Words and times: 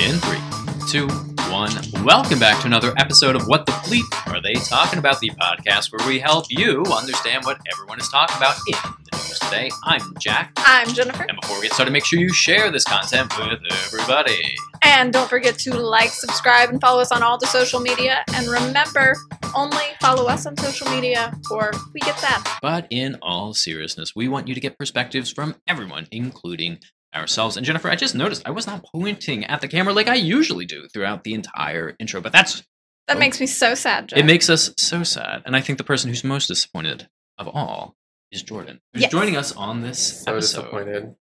In 0.00 0.16
three, 0.16 0.40
two, 0.88 1.08
one. 1.52 1.70
Welcome 2.02 2.38
back 2.38 2.58
to 2.62 2.66
another 2.66 2.94
episode 2.96 3.36
of 3.36 3.46
What 3.46 3.66
the 3.66 3.72
Bleep 3.72 4.32
Are 4.32 4.40
They 4.40 4.54
Talking 4.54 4.98
About? 4.98 5.20
The 5.20 5.28
podcast 5.28 5.92
where 5.92 6.08
we 6.08 6.18
help 6.18 6.46
you 6.48 6.82
understand 6.84 7.44
what 7.44 7.58
everyone 7.70 8.00
is 8.00 8.08
talking 8.08 8.38
about 8.38 8.56
in 8.66 8.78
the 9.10 9.18
news 9.18 9.38
today. 9.40 9.70
I'm 9.84 10.00
Jack. 10.18 10.52
I'm 10.56 10.88
Jennifer. 10.94 11.26
And 11.28 11.38
before 11.38 11.56
we 11.56 11.64
get 11.64 11.74
started, 11.74 11.90
make 11.90 12.06
sure 12.06 12.18
you 12.18 12.32
share 12.32 12.70
this 12.70 12.84
content 12.84 13.30
with 13.38 13.60
everybody. 13.84 14.54
And 14.82 15.12
don't 15.12 15.28
forget 15.28 15.58
to 15.58 15.74
like, 15.74 16.08
subscribe, 16.08 16.70
and 16.70 16.80
follow 16.80 17.02
us 17.02 17.12
on 17.12 17.22
all 17.22 17.36
the 17.36 17.46
social 17.46 17.78
media. 17.78 18.24
And 18.32 18.48
remember, 18.48 19.16
only 19.54 19.84
follow 20.00 20.28
us 20.28 20.46
on 20.46 20.56
social 20.56 20.88
media 20.88 21.38
or 21.50 21.72
we 21.92 22.00
get 22.00 22.16
that. 22.22 22.58
But 22.62 22.86
in 22.88 23.18
all 23.20 23.52
seriousness, 23.52 24.16
we 24.16 24.28
want 24.28 24.48
you 24.48 24.54
to 24.54 24.60
get 24.60 24.78
perspectives 24.78 25.30
from 25.30 25.56
everyone, 25.68 26.06
including 26.10 26.78
ourselves. 27.14 27.56
And 27.56 27.66
Jennifer, 27.66 27.88
I 27.90 27.96
just 27.96 28.14
noticed 28.14 28.42
I 28.46 28.50
was 28.50 28.66
not 28.66 28.84
pointing 28.84 29.44
at 29.44 29.60
the 29.60 29.68
camera 29.68 29.92
like 29.92 30.08
I 30.08 30.14
usually 30.14 30.64
do 30.66 30.86
throughout 30.88 31.24
the 31.24 31.34
entire 31.34 31.94
intro, 31.98 32.20
but 32.20 32.32
that's 32.32 32.62
That 33.08 33.16
Oh. 33.16 33.20
makes 33.20 33.40
me 33.40 33.46
so 33.46 33.74
sad, 33.74 34.08
Jack. 34.08 34.18
it 34.20 34.24
makes 34.24 34.48
us 34.48 34.72
so 34.78 35.02
sad. 35.02 35.42
And 35.44 35.56
I 35.56 35.60
think 35.60 35.78
the 35.78 35.84
person 35.84 36.08
who's 36.10 36.22
most 36.22 36.46
disappointed 36.46 37.08
of 37.38 37.48
all 37.48 37.96
is 38.30 38.42
Jordan, 38.42 38.80
who's 38.92 39.02
Yes. 39.02 39.10
joining 39.10 39.36
us 39.36 39.50
on 39.56 39.80
this 39.80 40.22
So 40.22 40.32
episode. 40.32 40.60
disappointed. 40.62 41.14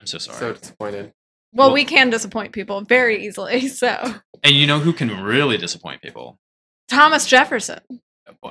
I'm 0.00 0.06
so 0.08 0.18
sorry. 0.18 0.38
So 0.38 0.52
disappointed. 0.54 1.12
well, 1.52 1.68
well- 1.68 1.74
we 1.74 1.84
can 1.84 2.10
disappoint 2.10 2.52
people 2.52 2.80
very 2.80 3.24
easily. 3.26 3.68
So, 3.68 4.16
and 4.42 4.56
you 4.56 4.66
know 4.66 4.80
who 4.80 4.92
can 4.92 5.22
really 5.22 5.56
disappoint 5.56 6.02
people? 6.02 6.38
Thomas 6.88 7.26
Jefferson. 7.26 7.80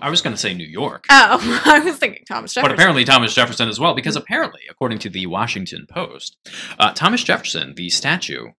I 0.02 0.10
was 0.10 0.22
going 0.22 0.34
to 0.34 0.40
say 0.42 0.54
New 0.54 0.66
York. 0.68 1.06
Oh, 1.10 1.62
I 1.66 1.80
was 1.80 1.98
thinking 1.98 2.24
Thomas 2.28 2.54
Jefferson. 2.54 2.70
But 2.70 2.74
apparently 2.80 3.04
Thomas 3.06 3.34
Jefferson 3.34 3.68
as 3.70 3.80
well, 3.80 3.94
because 3.94 4.16
apparently, 4.16 4.62
according 4.70 5.00
to 5.00 5.10
the 5.10 5.26
Washington 5.28 5.86
Post, 5.90 6.38
uh, 6.80 6.92
Thomas 6.94 7.24
Jefferson, 7.24 7.74
the 7.76 7.90
statue, 7.90 8.50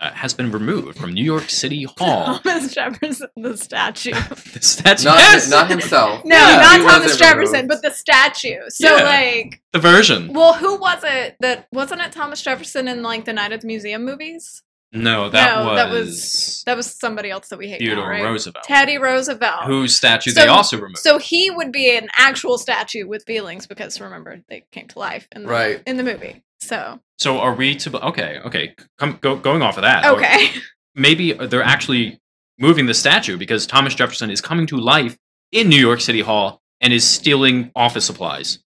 uh, 0.00 0.10
has 0.10 0.34
been 0.34 0.50
removed 0.50 0.98
from 0.98 1.12
New 1.12 1.22
York 1.24 1.48
City 1.48 1.84
Hall. 1.98 2.38
Thomas 2.44 2.74
Jefferson, 2.74 3.28
the 3.36 3.56
statue. 3.56 4.10
the 4.52 4.58
statue, 4.60 5.04
Not, 5.04 5.18
yes! 5.18 5.48
not 5.48 5.70
himself. 5.70 6.24
No, 6.24 6.36
Yeah, 6.36 6.56
not 6.80 6.90
Thomas 6.92 7.16
Jefferson, 7.16 7.52
removed. 7.54 7.68
but 7.68 7.82
the 7.82 7.90
statue. 7.92 8.58
So, 8.68 8.96
Yeah. 8.96 9.04
like, 9.04 9.62
the 9.72 9.78
version. 9.78 10.32
well, 10.32 10.54
who 10.54 10.76
was 10.78 11.02
it 11.04 11.36
that 11.40 11.68
wasn't 11.72 12.00
it 12.00 12.10
Thomas 12.12 12.42
Jefferson 12.42 12.88
in 12.88 13.02
like 13.02 13.24
the 13.24 13.32
Night 13.32 13.52
at 13.52 13.60
the 13.60 13.66
Museum 13.68 14.04
movies? 14.04 14.62
No, 14.94 15.28
that 15.28 15.56
No, 15.58 15.64
was, 15.66 15.76
that 15.76 15.90
was- 15.90 16.62
That 16.66 16.76
was 16.76 16.86
somebody 16.94 17.30
else 17.30 17.48
that 17.48 17.58
we 17.58 17.68
hate. 17.68 17.80
now, 17.80 17.86
Theodore 17.88 18.08
right? 18.08 18.22
Roosevelt, 18.24 18.64
Teddy 18.64 18.96
Roosevelt. 18.96 19.64
whose 19.64 19.96
statue 19.96 20.30
So- 20.30 20.40
they 20.40 20.46
also 20.46 20.76
removed. 20.76 20.98
So 20.98 21.18
he 21.18 21.50
would 21.50 21.72
be 21.72 21.96
an 21.96 22.08
actual 22.16 22.58
statue 22.58 23.06
with 23.06 23.24
feelings 23.26 23.66
because 23.66 24.00
remember 24.00 24.40
they 24.48 24.64
came 24.72 24.86
to 24.88 24.98
life 24.98 25.26
in 25.32 25.42
the, 25.42 25.48
Right. 25.48 25.82
in 25.86 25.96
the 25.96 26.04
movie. 26.04 26.42
So 26.60 27.00
so 27.18 27.38
are 27.40 27.54
we 27.54 27.74
to? 27.76 28.06
Okay, 28.08 28.38
okay. 28.46 28.74
Come, 28.98 29.18
go, 29.20 29.36
going 29.36 29.62
off 29.62 29.76
of 29.76 29.82
that. 29.82 30.04
okay, 30.06 30.50
maybe 30.94 31.32
they're 31.32 31.62
actually 31.62 32.20
moving 32.58 32.86
the 32.86 32.94
statue 32.94 33.36
because 33.36 33.66
Thomas 33.66 33.94
Jefferson 33.94 34.30
is 34.30 34.40
coming 34.40 34.66
to 34.68 34.76
life 34.78 35.16
in 35.52 35.68
New 35.68 35.78
York 35.80 36.00
City 36.00 36.20
Hall 36.20 36.60
and 36.80 36.92
is 36.92 37.04
stealing 37.08 37.70
office 37.76 38.04
supplies. 38.04 38.60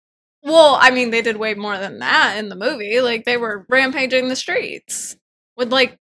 well, 0.43 0.77
I 0.81 0.91
mean 0.91 1.11
they 1.11 1.23
did 1.23 1.37
way 1.37 1.55
more 1.55 1.79
than 1.79 1.99
that 2.01 2.37
in 2.37 2.49
the 2.49 2.57
movie. 2.57 3.01
Like 3.01 3.25
they 3.25 3.37
were 3.37 3.65
rampaging 3.69 4.29
the 4.29 4.37
streets 4.37 5.17
with 5.57 5.73
like 5.73 5.97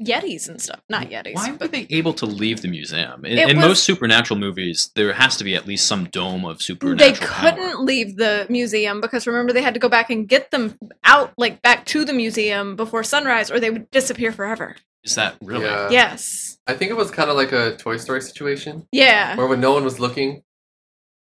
yetis 0.00 0.48
and 0.48 0.60
stuff. 0.60 0.80
Not 0.88 1.08
yetis. 1.10 1.34
Why 1.34 1.50
were 1.52 1.58
but 1.58 1.72
they 1.72 1.86
able 1.90 2.12
to 2.14 2.26
leave 2.26 2.62
the 2.62 2.68
museum? 2.68 3.24
In, 3.24 3.38
in 3.38 3.56
was- 3.58 3.66
most 3.66 3.84
supernatural 3.84 4.38
movies, 4.38 4.90
there 4.94 5.12
has 5.12 5.36
to 5.38 5.44
be 5.44 5.54
at 5.54 5.66
least 5.66 5.86
some 5.86 6.04
dome 6.06 6.44
of 6.44 6.62
supernatural. 6.62 6.98
they 7.12 7.16
couldn't 7.26 7.72
power. 7.74 7.82
leave 7.84 8.16
the 8.16 8.46
museum 8.48 9.00
because 9.00 9.26
remember 9.26 9.52
they 9.52 9.62
had 9.62 9.74
to 9.74 9.80
go 9.80 9.88
back 9.88 10.10
and 10.10 10.28
get 10.28 10.50
them 10.50 10.78
out 11.04 11.32
like 11.36 11.60
back 11.62 11.84
to 11.86 12.04
the 12.04 12.12
museum 12.12 12.76
before 12.76 13.02
sunrise 13.04 13.50
or 13.50 13.58
they 13.60 13.70
would 13.70 13.90
disappear 13.90 14.32
forever. 14.32 14.76
Is 15.04 15.14
that 15.14 15.36
really? 15.42 15.64
Yeah. 15.64 15.88
yes. 15.90 16.58
I 16.66 16.74
think 16.74 16.90
it 16.90 16.96
was 16.96 17.10
kind 17.10 17.30
of 17.30 17.36
like 17.36 17.52
a 17.52 17.76
Toy 17.76 17.96
Story 17.96 18.20
situation 18.20 18.86
Yeah. 18.92 19.36
where 19.36 19.46
when 19.46 19.60
no 19.60 19.72
one 19.72 19.84
was 19.84 19.98
looking, 20.00 20.42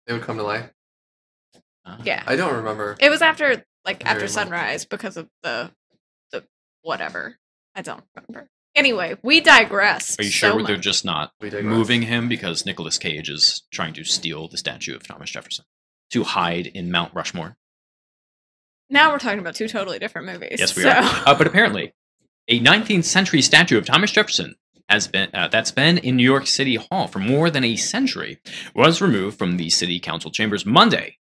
they 0.07 0.13
would 0.13 0.23
come 0.23 0.37
to 0.37 0.43
life. 0.45 0.71
Ah. 1.85 1.99
Yeah. 2.05 2.23
I 2.27 2.37
don't 2.37 2.55
remember. 2.55 2.97
It 3.01 3.11
was 3.11 3.23
after 3.23 3.65
like 3.85 4.03
Very 4.05 4.11
after 4.11 4.25
much. 4.25 4.31
sunrise 4.31 4.85
because 4.85 5.17
of 5.17 5.29
the 5.43 5.71
the 6.31 6.45
whatever. 6.83 7.39
I 7.75 7.83
don't 7.83 8.05
remember. 8.15 8.49
Anyway, 8.75 9.17
we 9.23 9.41
digress. 9.41 10.19
Are 10.19 10.25
you 10.25 10.31
so 10.31 10.53
sure 10.53 10.67
they're 10.67 10.77
just 10.77 11.05
not 11.05 11.33
moving 11.41 12.03
him 12.03 12.29
because 12.29 12.65
Nicolas 12.65 12.97
Cage 12.99 13.29
is 13.29 13.63
trying 13.71 13.93
to 13.95 14.05
steal 14.05 14.49
the 14.49 14.57
statue 14.57 14.97
of 14.97 15.07
Thomas 15.07 15.31
Jefferson 15.31 15.67
to 16.11 16.25
hide 16.25 16.67
in 16.67 16.91
Mount 16.91 17.15
Rushmore? 17.15 17.57
now 18.93 19.11
we're 19.11 19.19
talking 19.19 19.41
about 19.41 19.55
two 19.55 19.67
totally 19.67 19.99
different 19.99 20.29
movies. 20.29 20.59
Yes, 20.61 20.77
we 20.77 20.83
so. 20.83 20.91
are. 20.91 21.23
Uh, 21.27 21.35
but 21.35 21.47
apparently, 21.49 21.93
a 22.47 22.61
19th 22.61 23.05
century 23.05 23.43
statue 23.43 23.79
of 23.79 23.87
Thomas 23.87 24.13
Jefferson 24.13 24.55
has 24.89 25.09
been 25.09 25.31
uh, 25.35 25.49
that's 25.49 25.73
been 25.73 25.99
in 25.99 26.17
New 26.17 26.25
York 26.25 26.47
City 26.47 26.77
Hall 26.77 27.09
for 27.09 27.19
more 27.19 27.51
than 27.51 27.65
a 27.65 27.77
century 27.77 28.39
was 28.75 29.01
removed 29.01 29.39
from 29.39 29.57
the 29.57 29.71
city 29.71 29.99
council 29.99 30.31
chambers 30.31 30.67
Monday, 30.67 31.17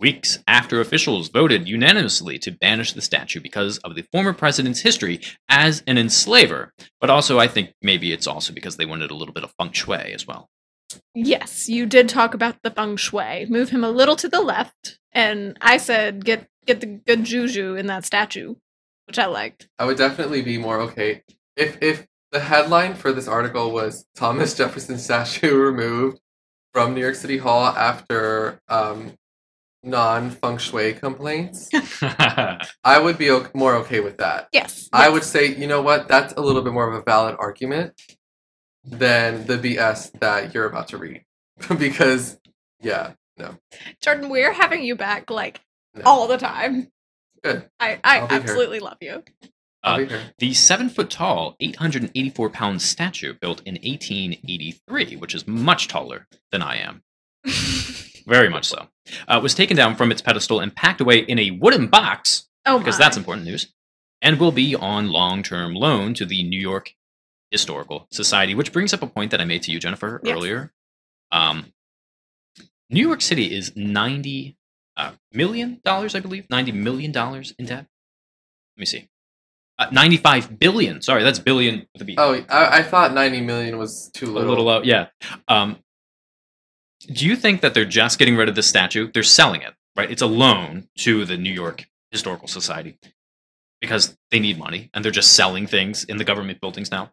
weeks 0.00 0.38
after 0.46 0.80
officials 0.80 1.28
voted 1.28 1.68
unanimously 1.68 2.38
to 2.40 2.50
banish 2.50 2.92
the 2.92 3.02
statue 3.02 3.40
because 3.40 3.78
of 3.78 3.94
the 3.94 4.02
former 4.10 4.32
president's 4.32 4.80
history 4.80 5.20
as 5.48 5.82
an 5.86 5.98
enslaver. 5.98 6.72
But 7.00 7.10
also, 7.10 7.38
I 7.38 7.46
think 7.46 7.74
maybe 7.82 8.12
it's 8.12 8.26
also 8.26 8.52
because 8.52 8.76
they 8.76 8.86
wanted 8.86 9.10
a 9.10 9.14
little 9.14 9.34
bit 9.34 9.44
of 9.44 9.52
feng 9.58 9.72
shui 9.72 10.12
as 10.12 10.26
well. 10.26 10.48
Yes, 11.14 11.68
you 11.68 11.86
did 11.86 12.08
talk 12.08 12.34
about 12.34 12.56
the 12.62 12.70
feng 12.70 12.96
shui. 12.96 13.46
Move 13.48 13.70
him 13.70 13.84
a 13.84 13.90
little 13.90 14.16
to 14.16 14.28
the 14.28 14.40
left, 14.40 14.98
and 15.12 15.56
I 15.60 15.76
said 15.76 16.24
get 16.24 16.48
get 16.66 16.80
the 16.80 16.86
good 16.86 17.24
juju 17.24 17.76
in 17.76 17.86
that 17.86 18.04
statue, 18.04 18.56
which 19.06 19.18
I 19.18 19.26
liked. 19.26 19.68
I 19.78 19.84
would 19.84 19.98
definitely 19.98 20.42
be 20.42 20.58
more 20.58 20.80
okay 20.80 21.22
if 21.56 21.80
if 21.80 22.06
the 22.32 22.40
headline 22.40 22.94
for 22.94 23.12
this 23.12 23.28
article 23.28 23.70
was 23.70 24.06
Thomas 24.14 24.56
Jefferson 24.56 24.98
statue 25.08 25.54
removed 25.54 26.20
from 26.72 26.94
New 26.94 27.00
York 27.00 27.16
City 27.16 27.38
Hall 27.38 27.66
after 27.66 28.60
um, 28.68 29.12
non 29.82 30.30
feng 30.30 30.58
shui 30.58 30.92
complaints. 30.94 31.68
I 32.02 32.98
would 32.98 33.18
be 33.18 33.30
o- 33.30 33.46
more 33.54 33.74
okay 33.76 34.00
with 34.00 34.18
that. 34.18 34.48
Yes, 34.52 34.88
I 34.92 35.04
yes. 35.04 35.12
would 35.12 35.24
say, 35.24 35.54
you 35.54 35.66
know 35.66 35.82
what? 35.82 36.08
That's 36.08 36.34
a 36.34 36.40
little 36.40 36.62
bit 36.62 36.72
more 36.72 36.88
of 36.88 36.94
a 36.94 37.02
valid 37.02 37.36
argument 37.38 38.00
than 38.84 39.46
the 39.46 39.58
BS 39.58 40.18
that 40.20 40.54
you're 40.54 40.66
about 40.66 40.88
to 40.88 40.98
read. 40.98 41.24
because, 41.78 42.38
yeah, 42.80 43.12
no. 43.36 43.56
Jordan, 44.00 44.28
we're 44.28 44.52
having 44.52 44.82
you 44.82 44.96
back 44.96 45.30
like 45.30 45.60
no. 45.94 46.02
all 46.04 46.26
the 46.26 46.38
time. 46.38 46.88
Good. 47.42 47.68
I 47.78 47.98
I 48.04 48.20
I'll 48.20 48.28
here. 48.28 48.40
absolutely 48.40 48.80
love 48.80 48.98
you. 49.00 49.22
Uh. 49.82 50.04
The 50.38 50.52
seven 50.52 50.90
foot 50.90 51.08
tall, 51.08 51.56
884 51.60 52.50
pound 52.50 52.82
statue 52.82 53.34
built 53.40 53.62
in 53.64 53.74
1883, 53.74 55.16
which 55.16 55.34
is 55.34 55.46
much 55.46 55.88
taller 55.88 56.26
than 56.52 56.60
I 56.60 56.76
am, 56.76 57.02
very 58.26 58.48
much 58.48 58.66
so, 58.66 58.88
uh, 59.28 59.40
was 59.42 59.54
taken 59.54 59.76
down 59.76 59.96
from 59.96 60.10
its 60.12 60.20
pedestal 60.22 60.60
and 60.60 60.74
packed 60.74 61.00
away 61.00 61.18
in 61.18 61.38
a 61.38 61.50
wooden 61.52 61.86
box, 61.88 62.48
oh, 62.66 62.78
because 62.78 62.98
my. 62.98 63.04
that's 63.04 63.16
important 63.16 63.46
news, 63.46 63.72
and 64.22 64.38
will 64.38 64.52
be 64.52 64.74
on 64.74 65.08
long 65.08 65.42
term 65.42 65.74
loan 65.74 66.14
to 66.14 66.26
the 66.26 66.42
New 66.42 66.60
York 66.60 66.94
Historical 67.50 68.06
Society, 68.12 68.54
which 68.54 68.72
brings 68.72 68.92
up 68.92 69.02
a 69.02 69.06
point 69.06 69.30
that 69.32 69.40
I 69.40 69.44
made 69.44 69.62
to 69.64 69.72
you, 69.72 69.78
Jennifer, 69.80 70.20
Yes. 70.22 70.34
earlier. 70.34 70.72
Um, 71.32 71.72
New 72.90 73.06
York 73.06 73.20
City 73.20 73.54
is 73.54 73.74
90 73.76 74.56
uh, 74.96 75.12
million 75.32 75.80
dollars, 75.84 76.14
I 76.14 76.20
believe, 76.20 76.44
90 76.50 76.72
million 76.72 77.12
dollars 77.12 77.54
in 77.58 77.66
debt. 77.66 77.86
Let 78.76 78.80
me 78.80 78.86
see. 78.86 79.08
Uh, 79.78 79.86
95 79.92 80.58
billion. 80.58 81.00
Sorry, 81.00 81.22
that's 81.22 81.38
billion 81.38 81.86
with 81.94 82.02
a 82.02 82.04
B. 82.04 82.14
Oh, 82.18 82.34
I, 82.50 82.78
I 82.78 82.82
thought 82.82 83.14
90 83.14 83.40
million 83.40 83.78
was 83.78 84.10
too 84.12 84.26
a 84.26 84.32
little. 84.32 84.50
little 84.50 84.64
low. 84.64 84.82
Yeah. 84.82 85.06
Um, 85.48 85.78
do 87.00 87.26
you 87.26 87.36
think 87.36 87.60
that 87.62 87.74
they're 87.74 87.84
just 87.84 88.18
getting 88.18 88.36
rid 88.36 88.48
of 88.48 88.54
the 88.54 88.62
statue? 88.62 89.10
They're 89.12 89.22
selling 89.22 89.62
it, 89.62 89.74
right? 89.96 90.10
It's 90.10 90.22
a 90.22 90.26
loan 90.26 90.88
to 90.98 91.24
the 91.24 91.36
New 91.36 91.52
York 91.52 91.86
Historical 92.10 92.48
Society 92.48 92.98
because 93.80 94.16
they 94.30 94.38
need 94.38 94.58
money 94.58 94.90
and 94.92 95.04
they're 95.04 95.12
just 95.12 95.32
selling 95.34 95.66
things 95.66 96.04
in 96.04 96.16
the 96.18 96.24
government 96.24 96.60
buildings 96.60 96.90
now. 96.90 97.10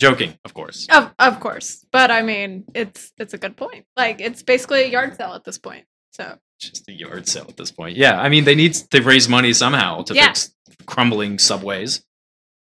Joking, 0.00 0.36
of 0.44 0.54
course. 0.54 0.86
Of 0.90 1.12
of 1.18 1.38
course, 1.40 1.84
but 1.92 2.10
I 2.10 2.22
mean, 2.22 2.64
it's 2.74 3.12
it's 3.16 3.32
a 3.32 3.38
good 3.38 3.56
point. 3.56 3.84
Like 3.96 4.20
it's 4.20 4.42
basically 4.42 4.82
a 4.82 4.88
yard 4.88 5.16
sale 5.16 5.34
at 5.34 5.44
this 5.44 5.56
point. 5.58 5.84
So 6.10 6.36
Just 6.60 6.88
a 6.88 6.92
yard 6.92 7.28
sale 7.28 7.46
at 7.48 7.56
this 7.56 7.70
point. 7.70 7.96
Yeah, 7.96 8.20
I 8.20 8.28
mean, 8.28 8.44
they 8.44 8.56
need 8.56 8.74
to 8.74 9.00
raise 9.02 9.28
money 9.28 9.52
somehow 9.52 10.02
to 10.02 10.14
Yeah. 10.14 10.26
fix 10.28 10.52
crumbling 10.86 11.38
subways. 11.38 12.04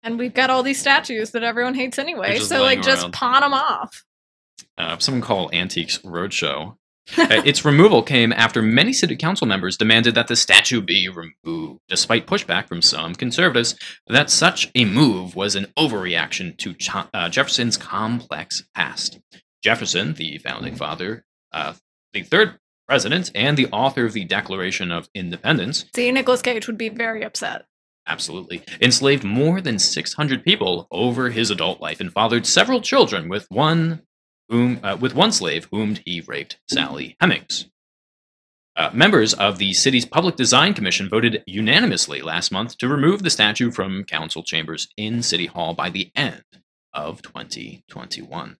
and 0.03 0.18
we've 0.19 0.33
got 0.33 0.50
all 0.50 0.63
these 0.63 0.80
statues 0.80 1.31
that 1.31 1.44
everyone 1.44 1.74
hates 1.74 1.98
anyway. 2.00 2.39
So 2.39 2.62
like, 2.62 2.81
just 2.81 3.12
pawn 3.12 3.42
them 3.42 3.53
off. 3.53 4.03
Uh, 4.79 4.97
someone 4.97 5.21
call 5.21 5.49
Antiques 5.53 5.97
Roadshow. 5.99 6.77
Uh, 7.17 7.27
its 7.45 7.65
removal 7.65 8.01
came 8.01 8.31
after 8.31 8.61
many 8.61 8.93
city 8.93 9.15
council 9.15 9.45
members 9.45 9.75
demanded 9.77 10.15
that 10.15 10.27
the 10.27 10.35
statue 10.35 10.81
be 10.81 11.09
removed, 11.09 11.81
despite 11.89 12.25
pushback 12.27 12.67
from 12.67 12.81
some 12.81 13.13
conservatives 13.13 13.75
that 14.07 14.29
such 14.29 14.71
a 14.75 14.85
move 14.85 15.35
was 15.35 15.55
an 15.55 15.67
overreaction 15.77 16.57
to 16.57 16.73
Ch- 16.73 16.89
uh, 17.13 17.27
Jefferson's 17.29 17.77
complex 17.77 18.63
past. 18.73 19.19
Jefferson, 19.61 20.13
the 20.13 20.37
founding 20.37 20.75
father, 20.75 21.25
uh, 21.51 21.73
the 22.13 22.23
third 22.23 22.57
president, 22.87 23.31
and 23.35 23.57
the 23.57 23.67
author 23.67 24.05
of 24.05 24.13
the 24.13 24.23
Declaration 24.23 24.91
of 24.91 25.09
Independence, 25.13 25.85
See, 25.93 26.11
Nicolas 26.11 26.41
Cage 26.41 26.67
would 26.67 26.77
be 26.77 26.89
very 26.89 27.23
upset. 27.23 27.65
Absolutely. 28.07 28.63
Enslaved 28.81 29.23
more 29.23 29.61
than 29.61 29.77
600 29.77 30.43
people 30.43 30.87
over 30.89 31.29
his 31.29 31.51
adult 31.51 31.79
life 31.79 31.99
and 31.99 32.11
fathered 32.11 32.47
several 32.47 32.81
children 32.81 33.29
with 33.29 33.45
one 33.49 34.01
whom 34.50 34.80
uh, 34.84 34.98
with 35.00 35.16
one 35.16 35.31
slave 35.31 35.68
whom 35.72 35.96
he 36.06 36.22
raped, 36.22 36.60
Sally 36.68 37.16
Hemings. 37.22 37.69
Uh, 38.75 38.90
members 38.94 39.34
of 39.34 39.57
the 39.57 39.74
city's 39.74 40.06
Public 40.06 40.36
Design 40.36 40.74
Commission 40.74 41.10
voted 41.10 41.44
unanimously 41.46 42.22
last 42.22 42.51
month 42.51 42.78
to 42.78 42.88
remove 42.88 43.24
the 43.24 43.30
statue 43.30 43.72
from 43.72 44.06
council 44.06 44.42
chambers 44.42 44.88
in 44.96 45.22
City 45.22 45.48
Hall 45.48 45.74
by 45.74 45.90
the 45.90 46.12
end 46.16 46.44
of 46.94 47.22
2021. 47.22 48.57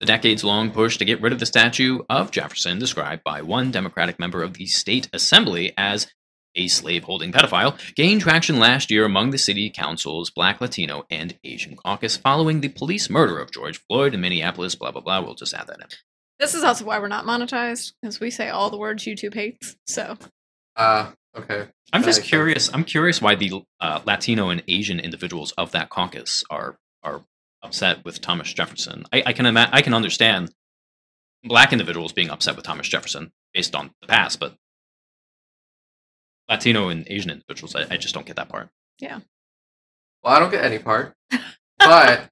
The 0.00 0.06
decades 0.06 0.42
long 0.42 0.70
push 0.70 0.96
to 0.96 1.04
get 1.04 1.20
rid 1.20 1.32
of 1.32 1.38
the 1.38 1.46
statue 1.46 2.00
of 2.10 2.30
Jefferson, 2.30 2.78
described 2.78 3.22
by 3.22 3.42
one 3.42 3.70
Democratic 3.70 4.18
member 4.18 4.42
of 4.42 4.54
the 4.54 4.66
state 4.66 5.08
assembly 5.12 5.74
as 5.76 6.08
a 6.54 6.68
slave-holding 6.68 7.32
pedophile, 7.32 7.78
gained 7.94 8.20
traction 8.20 8.58
last 8.58 8.90
year 8.90 9.04
among 9.04 9.30
the 9.30 9.38
city 9.38 9.70
council's 9.70 10.30
Black, 10.30 10.60
Latino, 10.60 11.04
and 11.10 11.38
Asian 11.44 11.76
caucus 11.76 12.16
following 12.16 12.60
the 12.60 12.68
police 12.68 13.08
murder 13.08 13.38
of 13.38 13.50
George 13.50 13.80
Floyd 13.88 14.14
in 14.14 14.20
Minneapolis. 14.20 14.74
Blah 14.74 14.90
blah 14.92 15.00
blah. 15.00 15.20
We'll 15.20 15.34
just 15.34 15.54
add 15.54 15.66
that 15.68 15.80
in. 15.80 15.86
This 16.38 16.54
is 16.54 16.64
also 16.64 16.84
why 16.84 16.98
we're 16.98 17.08
not 17.08 17.24
monetized 17.24 17.92
because 18.02 18.18
we 18.20 18.30
say 18.30 18.48
all 18.48 18.68
the 18.70 18.76
words 18.78 19.04
YouTube 19.04 19.34
hates. 19.34 19.76
So 19.86 20.16
Uh, 20.76 21.12
okay. 21.36 21.68
I'm 21.92 22.00
That 22.00 22.06
just 22.06 22.06
makes 22.06 22.16
sense. 22.16 22.28
curious. 22.28 22.70
I'm 22.74 22.84
curious 22.84 23.20
why 23.22 23.34
the 23.34 23.62
uh, 23.80 24.00
Latino 24.04 24.48
and 24.48 24.62
Asian 24.68 24.98
individuals 24.98 25.52
of 25.52 25.72
that 25.72 25.88
caucus 25.90 26.42
are 26.50 26.78
are 27.02 27.24
upset 27.62 28.04
with 28.04 28.20
Thomas 28.20 28.52
Jefferson. 28.52 29.04
I, 29.12 29.22
I 29.26 29.32
can 29.32 29.46
ima- 29.46 29.68
I 29.72 29.82
can 29.82 29.94
understand 29.94 30.50
black 31.44 31.72
individuals 31.72 32.12
being 32.12 32.30
upset 32.30 32.56
with 32.56 32.64
Thomas 32.64 32.88
Jefferson 32.88 33.32
based 33.54 33.74
on 33.74 33.90
the 34.00 34.06
past, 34.08 34.40
but 34.40 34.56
Latino 36.52 36.88
and 36.88 37.06
Asian 37.08 37.30
individuals, 37.30 37.74
I, 37.74 37.86
I 37.90 37.96
just 37.96 38.14
don't 38.14 38.26
get 38.26 38.36
that 38.36 38.48
part. 38.48 38.68
Yeah. 38.98 39.20
Well, 40.22 40.34
I 40.34 40.38
don't 40.38 40.50
get 40.50 40.64
any 40.64 40.78
part, 40.78 41.14
but 41.78 42.28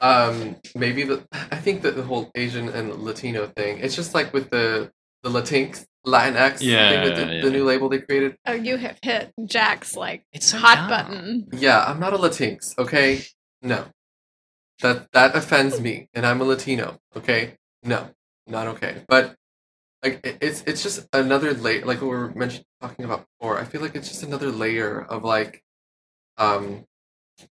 um, 0.00 0.56
maybe 0.74 1.04
the 1.04 1.24
I 1.32 1.56
think 1.56 1.82
that 1.82 1.96
the 1.96 2.02
whole 2.02 2.30
Asian 2.34 2.68
and 2.68 2.94
Latino 3.02 3.46
thing. 3.56 3.78
It's 3.78 3.94
just 3.96 4.14
like 4.14 4.32
with 4.32 4.50
the 4.50 4.90
the 5.22 5.30
Latinx 5.30 5.84
Latinx 6.06 6.58
Yeah, 6.60 6.90
thing 6.90 7.02
with 7.04 7.16
the, 7.28 7.34
yeah. 7.34 7.42
the 7.42 7.50
new 7.50 7.64
label 7.64 7.88
they 7.88 7.98
created. 8.00 8.36
oh, 8.46 8.52
you 8.54 8.76
have 8.76 8.98
hit 9.02 9.32
Jack's 9.44 9.96
like 9.96 10.24
It's 10.32 10.46
so 10.46 10.58
hot 10.58 10.76
dumb. 10.76 10.88
button. 10.88 11.48
Yeah, 11.52 11.84
I'm 11.84 12.00
not 12.00 12.12
a 12.14 12.18
Latinx. 12.18 12.76
Okay, 12.78 13.22
no, 13.62 13.84
that 14.82 15.06
that 15.12 15.36
offends 15.36 15.80
me, 15.80 16.08
and 16.14 16.24
I'm 16.26 16.40
a 16.40 16.44
Latino. 16.44 16.98
Okay, 17.16 17.54
no, 17.84 18.10
not 18.46 18.66
okay. 18.68 19.02
But 19.08 19.34
like 20.02 20.20
it's 20.40 20.62
it's 20.66 20.82
just 20.82 21.08
another 21.12 21.54
layer, 21.54 21.84
like 21.84 22.00
we 22.00 22.08
were 22.08 22.30
mentioning 22.34 22.64
talking 22.80 23.04
about 23.04 23.26
before. 23.26 23.58
I 23.58 23.64
feel 23.64 23.80
like 23.80 23.94
it's 23.94 24.08
just 24.08 24.22
another 24.22 24.50
layer 24.50 25.02
of 25.02 25.24
like 25.24 25.62
um 26.36 26.84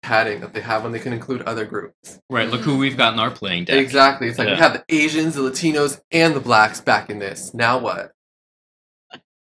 padding 0.03 0.41
that 0.41 0.53
they 0.53 0.61
have 0.61 0.83
when 0.83 0.93
they 0.93 0.99
can 0.99 1.13
include 1.13 1.43
other 1.43 1.65
groups. 1.65 2.21
Right. 2.31 2.49
Look 2.49 2.63
who 2.63 2.79
we've 2.79 2.97
got 2.97 3.13
in 3.13 3.19
our 3.19 3.31
playing 3.31 3.65
deck. 3.65 3.77
Exactly. 3.79 4.29
It's 4.29 4.39
like 4.39 4.49
we 4.49 4.57
have 4.57 4.73
the 4.73 4.85
Asians, 4.95 5.35
the 5.35 5.43
Latinos, 5.43 6.01
and 6.11 6.35
the 6.35 6.41
blacks 6.41 6.81
back 6.81 7.11
in 7.11 7.19
this. 7.19 7.55
Now 7.55 7.79
what? 7.79 8.13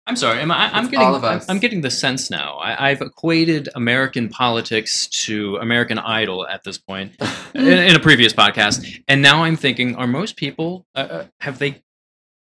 I'm 0.09 0.15
sorry. 0.15 0.41
Am 0.41 0.53
I, 0.53 0.71
I'm 0.73 0.85
getting. 0.85 1.01
all 1.01 1.17
of 1.17 1.25
I'm, 1.25 1.39
us. 1.39 1.47
I'm 1.49 1.59
getting 1.59 1.81
the 1.81 1.91
sense 1.91 2.31
now. 2.31 2.59
I, 2.59 2.91
I've 2.91 3.01
equated 3.01 3.69
American 3.75 4.29
politics 4.29 5.09
to 5.25 5.57
American 5.57 5.99
Idol 5.99 6.47
at 6.47 6.63
this 6.63 6.79
point 6.79 7.13
in, 7.55 7.67
in 7.67 7.97
a 7.97 7.99
previous 7.99 8.33
podcast, 8.33 9.03
and 9.09 9.21
now 9.21 9.43
I'm 9.43 9.57
thinking: 9.57 9.97
Are 9.97 10.07
most 10.07 10.37
people 10.37 10.87
uh, 10.95 10.99
uh, 10.99 11.25
have 11.41 11.59
they 11.59 11.83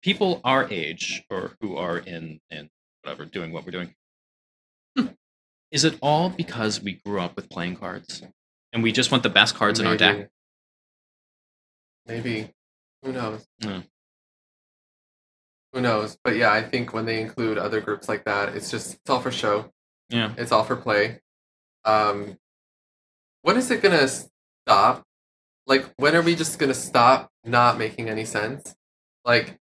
people 0.04 0.42
our 0.44 0.70
age 0.70 1.24
or 1.30 1.52
who 1.60 1.76
are 1.76 1.98
in 1.98 2.38
in 2.50 2.68
whatever 3.02 3.24
doing 3.24 3.50
what 3.52 3.64
we're 3.64 3.72
doing? 3.72 3.94
Is 5.72 5.82
it 5.82 5.98
all 6.00 6.28
because 6.28 6.80
we 6.80 7.00
grew 7.04 7.20
up 7.20 7.34
with 7.34 7.50
playing 7.50 7.76
cards 7.76 8.22
and 8.72 8.82
we 8.82 8.92
just 8.92 9.10
want 9.10 9.24
the 9.24 9.30
best 9.30 9.56
cards 9.56 9.80
in 9.80 9.86
our 9.86 9.96
deck? 9.96 10.28
Maybe. 12.06 12.50
Who 13.02 13.12
knows? 13.12 13.44
Hmm. 13.60 13.80
Who 15.72 15.80
knows? 15.80 16.16
But 16.22 16.36
yeah, 16.36 16.52
I 16.52 16.62
think 16.62 16.92
when 16.92 17.06
they 17.06 17.20
include 17.20 17.58
other 17.58 17.80
groups 17.80 18.08
like 18.08 18.24
that, 18.24 18.54
it's 18.54 18.70
just 18.70 18.94
it's 18.94 19.10
all 19.10 19.20
for 19.20 19.32
show. 19.32 19.70
Yeah. 20.10 20.32
It's 20.36 20.52
all 20.52 20.62
for 20.62 20.76
play. 20.76 21.20
Um, 21.84 22.36
when 23.42 23.56
is 23.56 23.70
it 23.70 23.82
gonna 23.82 24.06
stop? 24.06 25.02
Like, 25.66 25.86
when 25.96 26.14
are 26.14 26.22
we 26.22 26.36
just 26.36 26.58
gonna 26.58 26.74
stop 26.74 27.30
not 27.44 27.78
making 27.78 28.08
any 28.08 28.24
sense? 28.24 28.76
Like, 29.24 29.58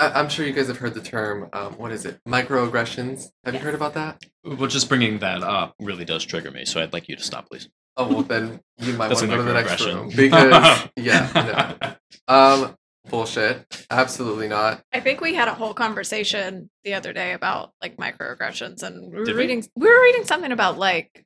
I- 0.00 0.18
I'm 0.18 0.28
sure 0.28 0.46
you 0.46 0.52
guys 0.52 0.68
have 0.68 0.78
heard 0.78 0.94
the 0.94 1.02
term. 1.02 1.48
Um, 1.52 1.74
what 1.74 1.92
is 1.92 2.04
it? 2.06 2.18
Microaggressions. 2.26 3.28
Have 3.44 3.54
you 3.54 3.60
heard 3.60 3.74
about 3.74 3.94
that? 3.94 4.24
Well, 4.42 4.66
just 4.66 4.88
bringing 4.88 5.18
that 5.18 5.42
up 5.42 5.74
really 5.78 6.04
does 6.04 6.24
trigger 6.24 6.50
me. 6.50 6.64
So 6.64 6.80
I'd 6.82 6.92
like 6.92 7.08
you 7.08 7.16
to 7.16 7.22
stop, 7.22 7.48
please. 7.50 7.68
Oh 7.96 8.08
well, 8.08 8.22
then 8.22 8.60
you 8.78 8.94
might 8.94 9.08
want 9.08 9.18
to 9.18 9.26
go 9.26 9.36
to 9.36 9.42
the 9.42 9.52
next 9.52 9.84
room 9.84 10.10
because 10.14 10.88
yeah, 10.96 11.96
no. 12.28 12.34
um, 12.34 12.76
bullshit. 13.10 13.86
Absolutely 13.90 14.48
not. 14.48 14.82
I 14.92 15.00
think 15.00 15.20
we 15.20 15.34
had 15.34 15.48
a 15.48 15.54
whole 15.54 15.74
conversation 15.74 16.70
the 16.84 16.94
other 16.94 17.12
day 17.12 17.32
about 17.32 17.72
like 17.82 17.96
microaggressions, 17.96 18.82
and 18.82 19.12
we 19.12 19.18
were 19.18 19.24
Did 19.24 19.34
we? 19.34 19.42
reading 19.42 19.66
we 19.76 19.88
were 19.88 20.00
reading 20.02 20.24
something 20.24 20.52
about 20.52 20.78
like 20.78 21.24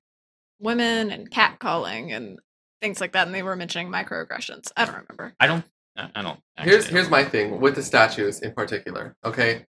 women 0.58 1.10
and 1.12 1.30
catcalling 1.30 2.12
and 2.16 2.38
things 2.82 3.00
like 3.00 3.12
that, 3.12 3.26
and 3.26 3.34
they 3.34 3.42
were 3.42 3.56
mentioning 3.56 3.88
microaggressions. 3.92 4.72
I 4.76 4.84
don't 4.86 4.96
remember. 4.96 5.34
I 5.38 5.46
don't. 5.46 5.64
I 5.96 6.22
don't. 6.22 6.40
Here's 6.58 6.84
actually 6.84 6.92
here's 6.98 7.10
my 7.10 7.24
thing 7.24 7.60
with 7.60 7.76
the 7.76 7.82
statues 7.82 8.40
in 8.40 8.52
particular. 8.52 9.14
Okay, 9.24 9.64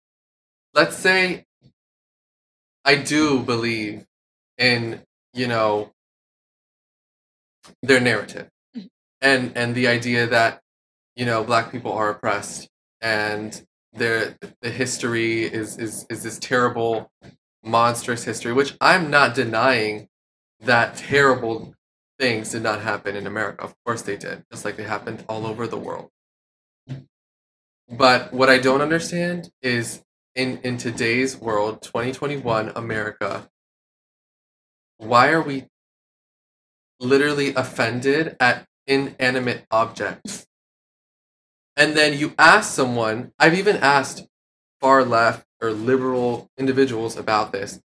let's 0.74 0.96
say 0.96 1.46
I 2.84 2.96
do 2.96 3.40
believe 3.40 4.06
in 4.58 5.00
you 5.32 5.46
know 5.46 5.92
their 7.82 8.00
narrative 8.00 8.48
mm-hmm. 8.76 8.86
and 9.20 9.52
and 9.56 9.74
the 9.74 9.88
idea 9.88 10.26
that 10.26 10.60
you 11.16 11.24
know 11.24 11.44
black 11.44 11.72
people 11.72 11.92
are 11.92 12.10
oppressed 12.10 12.68
and 13.00 13.66
their 13.92 14.36
the 14.60 14.70
history 14.70 15.42
is 15.42 15.78
is 15.78 16.06
is 16.10 16.22
this 16.22 16.38
terrible 16.38 17.10
monstrous 17.62 18.24
history 18.24 18.52
which 18.52 18.76
i'm 18.80 19.10
not 19.10 19.34
denying 19.34 20.08
that 20.60 20.96
terrible 20.96 21.74
things 22.20 22.50
did 22.50 22.62
not 22.62 22.80
happen 22.82 23.16
in 23.16 23.26
america 23.26 23.64
of 23.64 23.74
course 23.84 24.02
they 24.02 24.16
did 24.16 24.44
just 24.52 24.64
like 24.64 24.76
they 24.76 24.84
happened 24.84 25.24
all 25.28 25.46
over 25.46 25.66
the 25.66 25.78
world 25.78 26.08
but 27.88 28.32
what 28.32 28.48
i 28.48 28.58
don't 28.58 28.82
understand 28.82 29.50
is 29.62 30.02
in 30.34 30.58
in 30.58 30.76
today's 30.76 31.36
world 31.36 31.82
2021 31.82 32.70
america 32.76 33.48
why 34.98 35.30
are 35.30 35.42
we 35.42 35.66
literally 37.00 37.54
offended 37.54 38.36
at 38.38 38.66
inanimate 38.86 39.64
objects. 39.70 40.46
And 41.76 41.96
then 41.96 42.18
you 42.18 42.34
ask 42.38 42.72
someone, 42.72 43.32
I've 43.38 43.54
even 43.54 43.76
asked 43.76 44.26
far 44.80 45.04
left 45.04 45.46
or 45.62 45.70
liberal 45.70 46.48
individuals 46.58 47.16
about 47.16 47.52
this. 47.52 47.80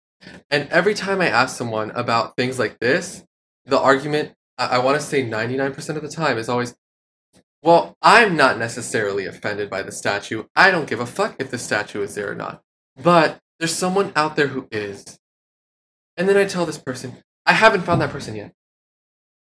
And 0.49 0.67
every 0.69 0.93
time 0.93 1.21
I 1.21 1.27
ask 1.27 1.55
someone 1.55 1.91
about 1.91 2.35
things 2.35 2.59
like 2.59 2.79
this, 2.79 3.23
the 3.65 3.79
argument, 3.79 4.33
I, 4.57 4.67
I 4.67 4.77
want 4.79 4.99
to 4.99 5.05
say 5.05 5.23
99% 5.23 5.95
of 5.95 6.01
the 6.01 6.09
time, 6.09 6.37
is 6.37 6.49
always, 6.49 6.75
well, 7.61 7.97
I'm 8.01 8.35
not 8.35 8.57
necessarily 8.57 9.25
offended 9.25 9.69
by 9.69 9.81
the 9.81 9.91
statue. 9.91 10.43
I 10.55 10.71
don't 10.71 10.87
give 10.87 10.99
a 10.99 11.05
fuck 11.05 11.35
if 11.39 11.51
the 11.51 11.57
statue 11.57 12.01
is 12.01 12.15
there 12.15 12.31
or 12.31 12.35
not. 12.35 12.61
But 13.01 13.39
there's 13.59 13.73
someone 13.73 14.11
out 14.15 14.35
there 14.35 14.47
who 14.47 14.67
is. 14.71 15.19
And 16.17 16.29
then 16.29 16.37
I 16.37 16.45
tell 16.45 16.65
this 16.65 16.77
person, 16.77 17.23
I 17.45 17.53
haven't 17.53 17.81
found 17.81 18.01
that 18.01 18.11
person 18.11 18.35
yet. 18.35 18.53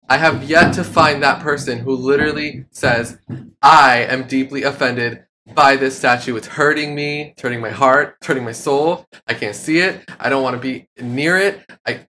I 0.09 0.17
have 0.17 0.49
yet 0.49 0.73
to 0.75 0.83
find 0.83 1.21
that 1.21 1.41
person 1.41 1.79
who 1.79 1.95
literally 1.95 2.65
says, 2.71 3.19
I 3.61 3.99
am 3.99 4.27
deeply 4.27 4.63
offended 4.63 5.25
by 5.53 5.75
this 5.75 5.97
statue. 5.97 6.35
It's 6.37 6.47
hurting 6.47 6.95
me, 6.95 7.31
it's 7.31 7.41
hurting 7.41 7.59
my 7.59 7.71
heart, 7.71 8.15
it's 8.17 8.27
hurting 8.27 8.45
my 8.45 8.51
soul. 8.53 9.05
I 9.27 9.33
can't 9.33 9.55
see 9.55 9.79
it. 9.79 10.09
I 10.19 10.29
don't 10.29 10.43
want 10.43 10.55
to 10.55 10.61
be 10.61 10.87
near 11.01 11.37
it. 11.37 11.61
I 11.85 12.07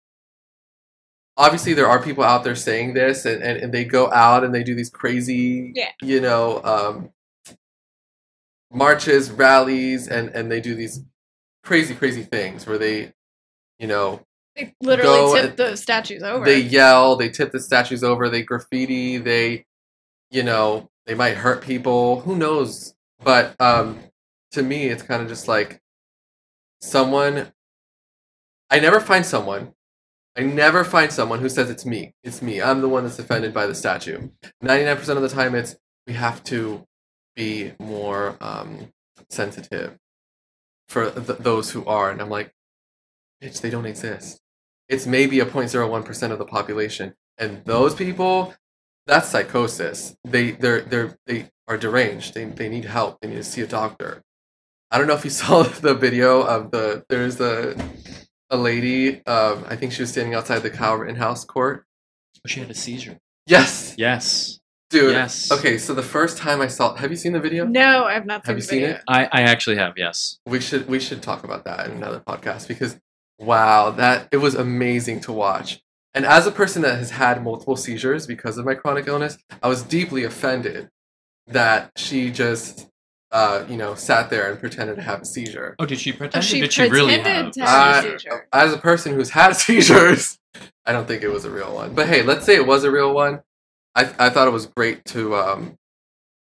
obviously 1.39 1.73
there 1.73 1.87
are 1.89 2.03
people 2.03 2.23
out 2.25 2.45
there 2.45 2.55
saying 2.57 2.93
this 2.95 3.25
and, 3.25 3.43
and, 3.43 3.59
and 3.63 3.73
they 3.73 3.85
go 3.85 4.11
out 4.13 4.45
and 4.45 4.55
they 4.55 4.63
do 4.63 4.75
these 4.75 4.91
crazy 4.91 5.73
Yeah. 5.75 5.89
you 6.03 6.21
know 6.21 6.61
um, 6.65 7.11
marches 8.73 9.31
rallies 9.31 10.09
and, 10.09 10.29
and 10.31 10.51
they 10.51 10.61
do 10.61 10.75
these 10.75 11.01
crazy 11.65 11.95
crazy 11.95 12.23
things 12.23 12.67
where 12.67 12.79
they 12.79 13.13
you 13.79 13.87
know 13.87 14.21
They 14.57 14.75
literally 14.83 15.41
tip 15.41 15.57
those 15.57 15.81
statues 15.83 16.23
over. 16.23 16.45
they 16.45 16.61
yell, 16.61 17.17
they 17.17 17.29
tip 17.31 17.53
the 17.53 17.61
statues 17.61 18.03
over, 18.05 18.29
they 18.29 18.43
graffiti, 18.43 19.17
they, 19.19 19.65
you 20.31 20.43
know, 20.43 20.91
they 21.07 21.15
might 21.15 21.37
hurt 21.37 21.63
people. 21.63 22.21
Who 22.23 22.37
knows? 22.37 22.95
But 23.23 23.55
um, 23.61 24.01
to 24.53 24.63
me, 24.63 24.87
it's 24.89 25.03
kind 25.03 25.23
of 25.23 25.29
just 25.29 25.47
like 25.49 25.81
someone. 26.81 27.53
I 28.71 28.81
never 28.81 29.01
find 29.01 29.25
someone. 29.25 29.73
I 30.39 30.43
never 30.43 30.85
find 30.85 31.11
someone 31.11 31.41
who 31.41 31.49
says 31.49 31.69
it's 31.69 31.85
me. 31.85 32.15
It's 32.23 32.41
me. 32.41 32.63
I'm 32.63 32.81
the 32.81 32.89
one 32.89 33.03
that's 33.03 33.19
offended 33.19 33.53
by 33.53 33.67
the 33.67 33.75
statue. 33.75 34.29
Ninety-nine 34.63 34.97
percent 34.97 35.17
of 35.17 35.23
the 35.23 35.29
time, 35.29 35.57
it's 35.57 35.77
we 36.07 36.13
have 36.13 36.45
to 36.45 36.85
be 37.35 37.73
more 37.81 38.37
um, 38.41 38.93
sensitive 39.29 39.97
for 40.89 41.11
th- 41.11 41.39
those 41.39 41.73
who 41.73 41.85
are. 41.87 42.11
And 42.11 42.21
I'm 42.21 42.31
like, 42.31 42.53
bitch, 43.43 43.61
they 43.61 43.71
don't 43.71 43.85
exist. 43.85 44.41
It's 44.89 45.07
maybe 45.07 45.41
a 45.41 45.45
0.01% 45.45 46.31
of 46.31 46.39
the 46.39 46.45
population. 46.45 47.15
And 47.37 47.65
those 47.65 47.95
people, 47.95 48.55
that's 49.07 49.29
psychosis. 49.29 50.17
They 50.25 50.53
they're 50.53 50.83
they're 50.83 51.17
they 51.27 51.51
are 51.67 51.77
deranged. 51.77 52.35
They 52.35 52.45
they 52.45 52.69
need 52.69 52.85
help. 52.85 53.21
They 53.21 53.29
need 53.29 53.37
to 53.37 53.45
see 53.45 53.63
a 53.63 53.67
doctor. 53.67 54.23
I 54.91 54.99
don't 54.99 55.09
know 55.09 55.15
if 55.15 55.25
you 55.25 55.31
saw 55.43 55.65
the 55.65 55.95
video 55.95 56.43
of 56.43 56.71
the 56.71 57.05
there's 57.09 57.41
a 57.41 57.77
a 58.51 58.57
lady, 58.57 59.25
um, 59.27 59.65
I 59.69 59.77
think 59.77 59.93
she 59.93 60.03
was 60.03 60.11
standing 60.11 60.35
outside 60.35 60.61
the 60.61 60.71
Kyle 60.71 60.97
Rittenhouse 60.97 61.45
court. 61.45 61.85
Oh, 62.39 62.49
she 62.49 62.61
had 62.61 62.71
a 62.71 62.75
seizure. 62.75 63.19
Yes, 63.47 63.95
Yes. 63.99 64.59
dude. 64.91 65.13
Yes. 65.13 65.51
Okay, 65.53 65.79
so 65.79 65.95
the 65.95 66.03
first 66.03 66.39
time 66.39 66.61
I 66.61 66.67
saw, 66.67 66.95
have 66.95 67.11
you 67.11 67.17
seen 67.17 67.33
the 67.33 67.41
video? 67.41 67.65
No, 67.67 68.05
I've 68.05 68.27
not 68.27 68.45
seen 68.45 68.51
Have 68.51 68.57
you 68.59 68.63
the 68.63 68.69
seen 68.69 68.81
video. 68.81 68.97
it? 68.97 69.03
I, 69.09 69.25
I 69.33 69.43
actually 69.43 69.77
have, 69.77 69.95
yes. 69.97 70.39
We 70.47 70.61
should 70.61 70.89
we 70.89 70.99
should 71.01 71.23
talk 71.23 71.45
about 71.45 71.65
that 71.65 71.87
in 71.87 71.93
another 71.93 72.21
podcast 72.21 72.69
because 72.69 72.99
wow, 73.39 73.91
that 73.91 74.29
it 74.33 74.39
was 74.39 74.55
amazing 74.55 75.21
to 75.21 75.33
watch. 75.33 75.81
And 76.15 76.25
as 76.27 76.47
a 76.47 76.51
person 76.51 76.83
that 76.83 76.99
has 76.99 77.11
had 77.11 77.45
multiple 77.45 77.77
seizures 77.77 78.27
because 78.27 78.59
of 78.59 78.65
my 78.65 78.75
chronic 78.75 79.07
illness, 79.07 79.39
I 79.63 79.69
was 79.69 79.83
deeply 79.83 80.25
offended 80.25 80.89
that 81.47 81.93
she 81.97 82.31
just 82.31 82.88
uh, 83.31 83.65
you 83.69 83.77
know, 83.77 83.95
sat 83.95 84.31
there 84.31 84.51
and 84.51 84.59
pretended 84.59 84.97
to 84.97 85.03
have 85.03 85.23
a 85.23 85.25
seizure. 85.25 85.77
Oh, 85.79 85.85
did 85.87 85.99
she 86.01 86.13
pretend? 86.13 86.43
Oh, 86.43 86.47
she 86.47 86.61
did 86.61 86.73
she 86.73 86.89
really 86.89 87.17
pretended 87.17 87.45
have? 87.45 87.53
to 87.55 87.61
a 87.63 87.67
have 87.67 88.05
I- 88.05 88.09
a 88.09 88.19
seizure. 88.19 88.49
As 88.53 88.73
a 88.73 88.79
person 88.79 89.15
who's 89.15 89.31
had 89.31 89.53
seizures, 89.57 90.39
I 90.87 90.93
don't 90.93 91.07
think 91.07 91.23
it 91.23 91.29
was 91.29 91.45
a 91.45 91.51
real 91.51 91.75
one. 91.75 91.95
But 91.95 92.09
hey, 92.09 92.23
let's 92.23 92.45
say 92.47 92.55
it 92.57 92.67
was 92.67 92.85
a 92.85 92.91
real 92.91 93.13
one. 93.15 93.43
I 93.95 94.03
I 94.19 94.31
thought 94.31 94.49
it 94.49 94.53
was 94.53 94.67
great 94.67 95.05
to 95.07 95.35
um 95.37 95.77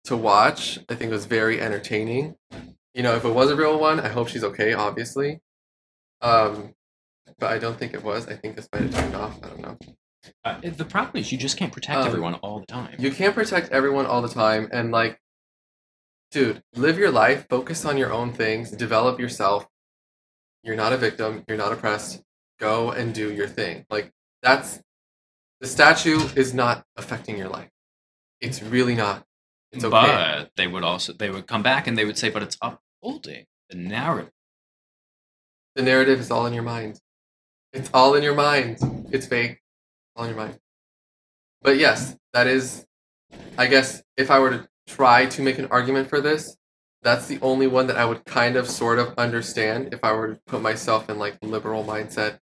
to 0.06 0.16
watch. 0.18 0.78
I 0.90 0.96
think 0.96 1.10
it 1.12 1.14
was 1.16 1.26
very 1.26 1.62
entertaining. 1.62 2.36
You 2.94 3.04
know, 3.04 3.16
if 3.16 3.26
it 3.26 3.34
was 3.34 3.50
a 3.52 3.56
real 3.56 3.80
one, 3.80 4.00
I 4.00 4.08
hope 4.10 4.28
she's 4.30 4.44
okay, 4.44 4.74
obviously. 4.74 5.40
Um 6.22 6.74
but 7.40 7.52
I 7.52 7.58
don't 7.58 7.78
think 7.78 7.94
it 7.94 8.04
was. 8.04 8.28
I 8.28 8.36
think 8.36 8.56
this 8.56 8.70
might 8.72 8.84
have 8.84 8.94
turned 8.96 9.16
off. 9.16 9.40
I 9.44 9.48
don't 9.50 9.60
know. 9.62 9.78
Uh, 10.44 10.60
the 10.64 10.86
problem 10.86 11.18
is 11.22 11.32
you 11.32 11.38
just 11.38 11.58
can't 11.58 11.72
protect 11.74 12.00
Um, 12.00 12.08
everyone 12.08 12.36
all 12.36 12.60
the 12.60 12.66
time. 12.66 12.96
You 12.98 13.12
can't 13.12 13.36
protect 13.36 13.72
everyone 13.72 14.06
all 14.06 14.22
the 14.22 14.30
time 14.30 14.70
and 14.72 14.92
like 14.92 15.20
dude, 16.32 16.64
live 16.76 16.98
your 16.98 17.12
life, 17.12 17.48
focus 17.50 17.86
on 17.86 17.98
your 17.98 18.12
own 18.14 18.34
things, 18.34 18.72
develop 18.72 19.20
yourself. 19.20 19.68
You're 20.64 20.76
not 20.76 20.94
a 20.94 20.98
victim, 20.98 21.44
you're 21.48 21.58
not 21.58 21.72
oppressed. 21.72 22.22
Go 22.60 22.92
and 22.92 23.14
do 23.14 23.32
your 23.34 23.48
thing. 23.48 23.86
Like 23.90 24.12
that's 24.42 24.82
the 25.62 25.68
statue 25.68 26.20
is 26.36 26.54
not 26.54 26.86
affecting 26.98 27.38
your 27.38 27.50
life. 27.50 27.70
It's 28.42 28.62
really 28.64 28.96
not. 28.96 29.24
It's 29.72 29.84
okay. 29.84 29.92
But 29.92 30.52
they 30.56 30.68
would 30.68 30.84
also 30.84 31.14
they 31.14 31.30
would 31.30 31.48
come 31.48 31.64
back 31.64 31.88
and 31.88 31.98
they 31.98 32.06
would 32.06 32.18
say, 32.18 32.30
but 32.30 32.44
it's 32.44 32.58
upholding 32.62 33.46
the 33.70 33.78
narrative. 33.78 34.32
the 35.76 35.84
narrative 35.84 36.20
is 36.20 36.32
all 36.32 36.46
in 36.46 36.54
your 36.54 36.64
mind. 36.64 37.00
It's 37.74 37.90
all 37.94 38.16
in 38.16 38.24
your 38.24 38.36
mind. 38.36 38.78
It's 39.12 39.28
fake. 39.28 39.60
All 40.16 40.26
in 40.26 40.30
your 40.36 40.40
mind. 40.46 40.60
But 41.62 41.78
yes, 41.78 42.16
that 42.34 42.48
is 42.48 42.86
I 43.58 43.68
guess 43.68 44.02
if 44.18 44.32
I 44.32 44.40
were 44.40 44.52
to 44.52 44.68
try 44.88 45.26
to 45.26 45.42
make 45.42 45.58
an 45.58 45.68
argument 45.68 46.10
for 46.10 46.22
this, 46.22 46.58
that's 47.02 47.28
the 47.28 47.40
only 47.42 47.68
one 47.68 47.88
that 47.88 47.98
I 47.98 48.06
would 48.06 48.26
kind 48.26 48.56
of 48.56 48.70
sort 48.70 49.00
of 49.00 49.14
understand 49.18 49.94
if 49.94 50.04
I 50.04 50.12
were 50.14 50.36
to 50.36 50.40
put 50.48 50.62
myself 50.62 51.10
in 51.10 51.20
like 51.20 51.38
liberal 51.42 51.84
mindset. 51.84 52.40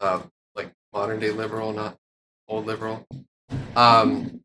Um 0.00 0.30
like 0.54 0.72
modern 0.92 1.20
day 1.20 1.30
liberal, 1.30 1.72
not 1.72 1.96
old 2.48 2.66
liberal. 2.66 3.06
Um 3.76 4.42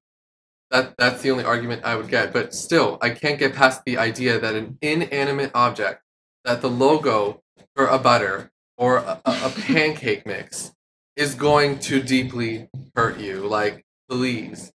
that 0.72 0.96
that's 0.98 1.22
the 1.22 1.32
only 1.32 1.44
argument 1.44 1.84
I 1.84 1.96
would 1.96 2.10
get. 2.10 2.34
But 2.34 2.54
still, 2.54 2.98
I 3.02 3.12
can't 3.12 3.40
get 3.40 3.54
past 3.54 3.84
the 3.86 3.98
idea 3.98 4.40
that 4.40 4.56
an 4.56 4.78
inanimate 4.82 5.52
object 5.54 6.02
that 6.46 6.62
the 6.62 6.70
logo 6.70 7.42
for 7.76 7.88
a 7.88 8.00
butter 8.00 8.52
or 8.78 8.98
a, 8.98 9.22
a, 9.26 9.32
a 9.46 9.54
pancake 9.62 10.26
mix 10.26 10.74
is 11.16 11.36
going 11.36 11.80
to 11.80 12.02
deeply 12.02 12.70
hurt 12.96 13.20
you. 13.20 13.48
Like, 13.48 13.86
please. 14.10 14.72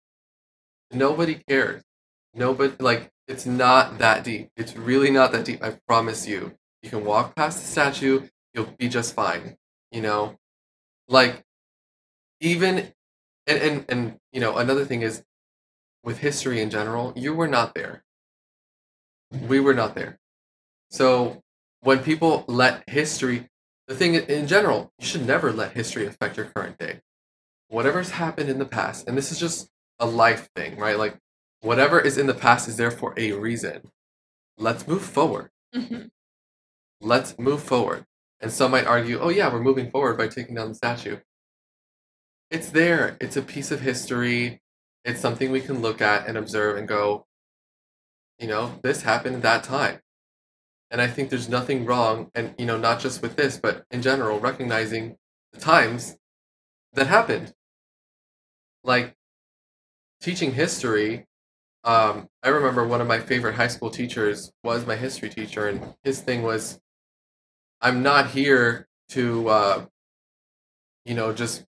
Nobody 0.92 1.42
cares. 1.48 1.82
Nobody, 2.38 2.74
like, 2.80 3.12
it's 3.28 3.46
not 3.46 3.98
that 3.98 4.24
deep. 4.24 4.50
It's 4.56 4.78
really 4.78 5.12
not 5.12 5.32
that 5.32 5.44
deep. 5.44 5.64
I 5.64 5.72
promise 5.88 6.28
you. 6.28 6.54
You 6.84 6.90
can 6.90 7.04
walk 7.04 7.36
past 7.36 7.60
the 7.60 7.68
statue, 7.68 8.28
you'll 8.54 8.74
be 8.78 8.88
just 8.88 9.16
fine. 9.16 9.58
You 9.92 10.02
know? 10.02 10.38
Like, 11.10 11.44
even, 12.40 12.94
and, 13.48 13.58
and, 13.58 13.86
and, 13.90 14.20
you 14.32 14.40
know, 14.40 14.58
another 14.58 14.86
thing 14.86 15.02
is 15.02 15.24
with 16.04 16.20
history 16.20 16.62
in 16.62 16.70
general, 16.70 17.12
you 17.16 17.34
were 17.34 17.48
not 17.48 17.74
there. 17.74 18.04
We 19.32 19.60
were 19.60 19.74
not 19.74 19.96
there. 19.96 20.20
So 20.90 21.42
when 21.82 22.00
people 22.00 22.46
let 22.48 22.84
history, 22.88 23.50
the 23.88 23.96
thing 23.96 24.16
in 24.16 24.48
general, 24.48 24.92
you 25.00 25.06
should 25.06 25.26
never 25.26 25.52
let 25.52 25.74
history 25.74 26.06
affect 26.06 26.38
your 26.38 26.46
current 26.46 26.78
day. 26.78 27.02
Whatever's 27.70 28.12
happened 28.12 28.50
in 28.50 28.60
the 28.60 28.66
past, 28.66 29.08
and 29.08 29.18
this 29.18 29.32
is 29.32 29.40
just 29.40 29.70
a 30.00 30.06
life 30.06 30.50
thing, 30.56 30.78
right? 30.78 30.98
Like 30.98 31.18
whatever 31.68 32.00
is 32.00 32.18
in 32.18 32.28
the 32.28 32.34
past 32.34 32.68
is 32.68 32.78
there 32.78 32.92
for 32.92 33.14
a 33.18 33.34
reason. 33.34 33.92
Let's 34.58 34.88
move 34.88 35.04
forward. 35.04 35.52
Mhm. 35.76 36.10
Let's 37.00 37.38
move 37.38 37.62
forward. 37.62 38.06
And 38.40 38.52
some 38.52 38.72
might 38.72 38.88
argue, 38.88 39.20
oh, 39.20 39.30
yeah, 39.30 39.52
we're 39.52 39.62
moving 39.62 39.92
forward 39.92 40.18
by 40.18 40.28
taking 40.28 40.56
down 40.56 40.70
the 40.70 40.76
statue. 40.76 41.20
It's 42.50 42.70
there. 42.70 43.18
It's 43.20 43.36
a 43.36 43.42
piece 43.42 43.72
of 43.72 43.82
history. 43.82 44.62
It's 45.04 45.20
something 45.20 45.52
we 45.52 45.62
can 45.62 45.82
look 45.82 46.02
at 46.02 46.28
and 46.28 46.38
observe 46.38 46.78
and 46.78 46.88
go, 46.88 47.28
you 48.40 48.48
know, 48.48 48.80
this 48.84 49.02
happened 49.04 49.36
at 49.36 49.42
that 49.44 49.64
time. 49.64 50.02
And 50.90 51.02
I 51.02 51.08
think 51.08 51.30
there's 51.30 51.50
nothing 51.50 51.86
wrong, 51.86 52.32
and, 52.34 52.56
you 52.58 52.66
know, 52.66 52.78
not 52.78 53.02
just 53.02 53.22
with 53.22 53.36
this, 53.36 53.58
but 53.58 53.86
in 53.92 54.02
general, 54.02 54.40
recognizing 54.40 55.18
the 55.52 55.60
times 55.60 56.18
that 56.94 57.08
happened. 57.08 57.54
Like 58.84 59.18
teaching 60.22 60.54
history, 60.54 61.27
um, 61.88 62.28
I 62.44 62.50
remember 62.50 62.86
one 62.86 63.00
of 63.00 63.08
my 63.08 63.20
favorite 63.22 63.56
high 63.56 63.70
school 63.70 63.90
teachers 63.90 64.52
was 64.62 64.86
my 64.86 64.98
history 64.98 65.30
teacher, 65.30 65.70
and 65.70 65.96
his 66.04 66.20
thing 66.20 66.44
was, 66.44 66.82
I'm 67.80 68.04
not 68.04 68.32
here 68.32 68.90
to, 69.12 69.48
uh, 69.48 69.86
you 71.06 71.16
know, 71.16 71.32
just 71.32 71.64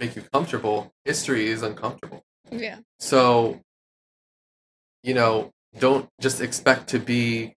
make 0.00 0.16
you 0.16 0.22
comfortable. 0.22 0.92
History 1.04 1.46
is 1.46 1.62
uncomfortable. 1.62 2.24
Yeah. 2.50 2.80
So, 2.98 3.60
you 5.04 5.14
know, 5.14 5.52
don't 5.78 6.08
just 6.20 6.40
expect 6.40 6.88
to 6.88 6.98
be 6.98 7.54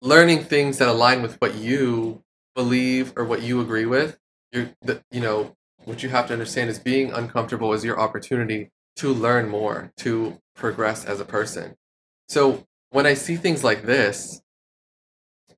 learning 0.00 0.44
things 0.44 0.78
that 0.78 0.86
align 0.86 1.20
with 1.20 1.34
what 1.40 1.56
you 1.56 2.22
believe 2.54 3.12
or 3.16 3.24
what 3.24 3.42
you 3.42 3.60
agree 3.60 3.86
with. 3.86 4.18
You're, 4.52 4.70
the, 4.82 5.02
you 5.10 5.20
know, 5.20 5.56
what 5.84 6.04
you 6.04 6.10
have 6.10 6.28
to 6.28 6.32
understand 6.32 6.70
is 6.70 6.78
being 6.78 7.12
uncomfortable 7.12 7.72
is 7.72 7.84
your 7.84 7.98
opportunity 7.98 8.70
to 8.96 9.12
learn 9.12 9.48
more, 9.48 9.92
to 9.98 10.38
progress 10.54 11.04
as 11.04 11.20
a 11.20 11.24
person. 11.24 11.74
So 12.28 12.64
when 12.90 13.06
I 13.06 13.14
see 13.14 13.36
things 13.36 13.64
like 13.64 13.82
this, 13.82 14.42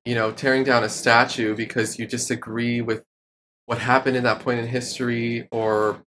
you 0.05 0.15
know, 0.15 0.31
tearing 0.31 0.63
down 0.63 0.83
a 0.83 0.89
statue 0.89 1.55
because 1.55 1.97
you 1.97 2.05
disagree 2.05 2.81
with 2.81 3.05
what 3.65 3.79
happened 3.79 4.17
in 4.17 4.23
that 4.23 4.39
point 4.39 4.59
in 4.59 4.67
history 4.67 5.47
or 5.51 6.03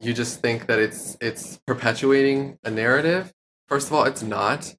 you 0.00 0.12
just 0.12 0.40
think 0.40 0.66
that 0.66 0.78
it's 0.78 1.16
it's 1.20 1.58
perpetuating 1.66 2.58
a 2.64 2.70
narrative 2.70 3.32
first 3.68 3.86
of 3.86 3.94
all 3.94 4.04
it's 4.04 4.22
not. 4.22 4.74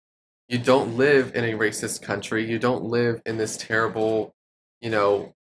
You 0.49 0.59
don't 0.59 0.97
live 0.97 1.33
in 1.33 1.45
a 1.45 1.53
racist 1.53 2.01
country. 2.01 2.47
You 2.47 2.59
don't 2.59 2.83
live 2.83 3.21
in 3.25 3.37
this 3.37 3.57
terrible 3.57 4.33
you 4.81 4.89
know 4.89 5.33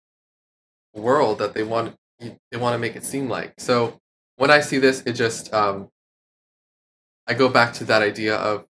world 0.95 1.39
that 1.39 1.55
they 1.55 1.63
want 1.63 1.97
they 2.21 2.57
want 2.57 2.75
to 2.75 2.79
make 2.79 2.97
it 2.97 3.05
seem 3.05 3.29
like. 3.29 3.55
So 3.59 4.01
when 4.37 4.51
i 4.51 4.61
see 4.61 4.79
this 4.79 5.03
it 5.07 5.13
just 5.13 5.53
um 5.53 5.89
i 7.27 7.35
go 7.35 7.49
back 7.49 7.73
to 7.75 7.85
that 7.85 8.03
idea 8.03 8.35
of 8.35 8.67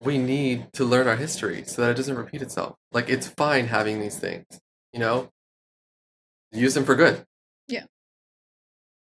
we 0.00 0.18
need 0.18 0.72
to 0.74 0.84
learn 0.84 1.08
our 1.08 1.16
history 1.16 1.64
so 1.64 1.82
that 1.82 1.90
it 1.90 1.96
doesn't 1.96 2.16
repeat 2.16 2.40
itself. 2.40 2.76
Like 2.92 3.08
it's 3.08 3.26
fine 3.26 3.66
having 3.66 4.00
these 4.00 4.16
things 4.18 4.46
you 4.92 5.00
know? 5.00 5.30
Use 6.52 6.74
them 6.74 6.84
for 6.84 6.94
good. 6.94 7.24
Yeah. 7.68 7.84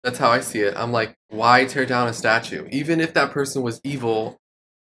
that's 0.04 0.18
how 0.18 0.30
i 0.32 0.40
see 0.40 0.62
it. 0.62 0.74
I'm 0.76 0.92
like 0.92 1.16
why 1.30 1.66
tear 1.66 1.86
down 1.86 2.08
a 2.08 2.14
statue? 2.14 2.68
Even 2.72 3.00
if 3.00 3.14
that 3.14 3.32
person 3.32 3.62
was 3.62 3.82
evil 3.84 4.38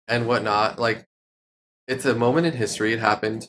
and 0.08 0.26
whatnot 0.26 0.78
like 0.78 1.04
it's 1.86 2.04
a 2.06 2.14
moment 2.14 2.46
in 2.46 2.54
history. 2.54 2.92
It 2.92 3.00
happened. 3.00 3.48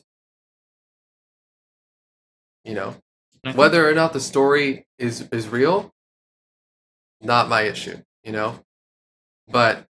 You 2.64 2.74
know? 2.74 2.94
Think- 3.44 3.56
whether 3.56 3.88
or 3.88 3.94
not 3.94 4.12
the 4.12 4.20
story 4.20 4.86
is 4.98 5.28
is 5.32 5.48
real 5.48 5.92
not 7.20 7.48
my 7.48 7.62
issue 7.62 7.98
you 8.24 8.32
know? 8.32 8.60
But 9.48 9.86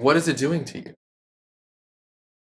what 0.00 0.16
is 0.16 0.26
it 0.28 0.36
doing 0.36 0.64
to 0.64 0.78
you 0.78 0.94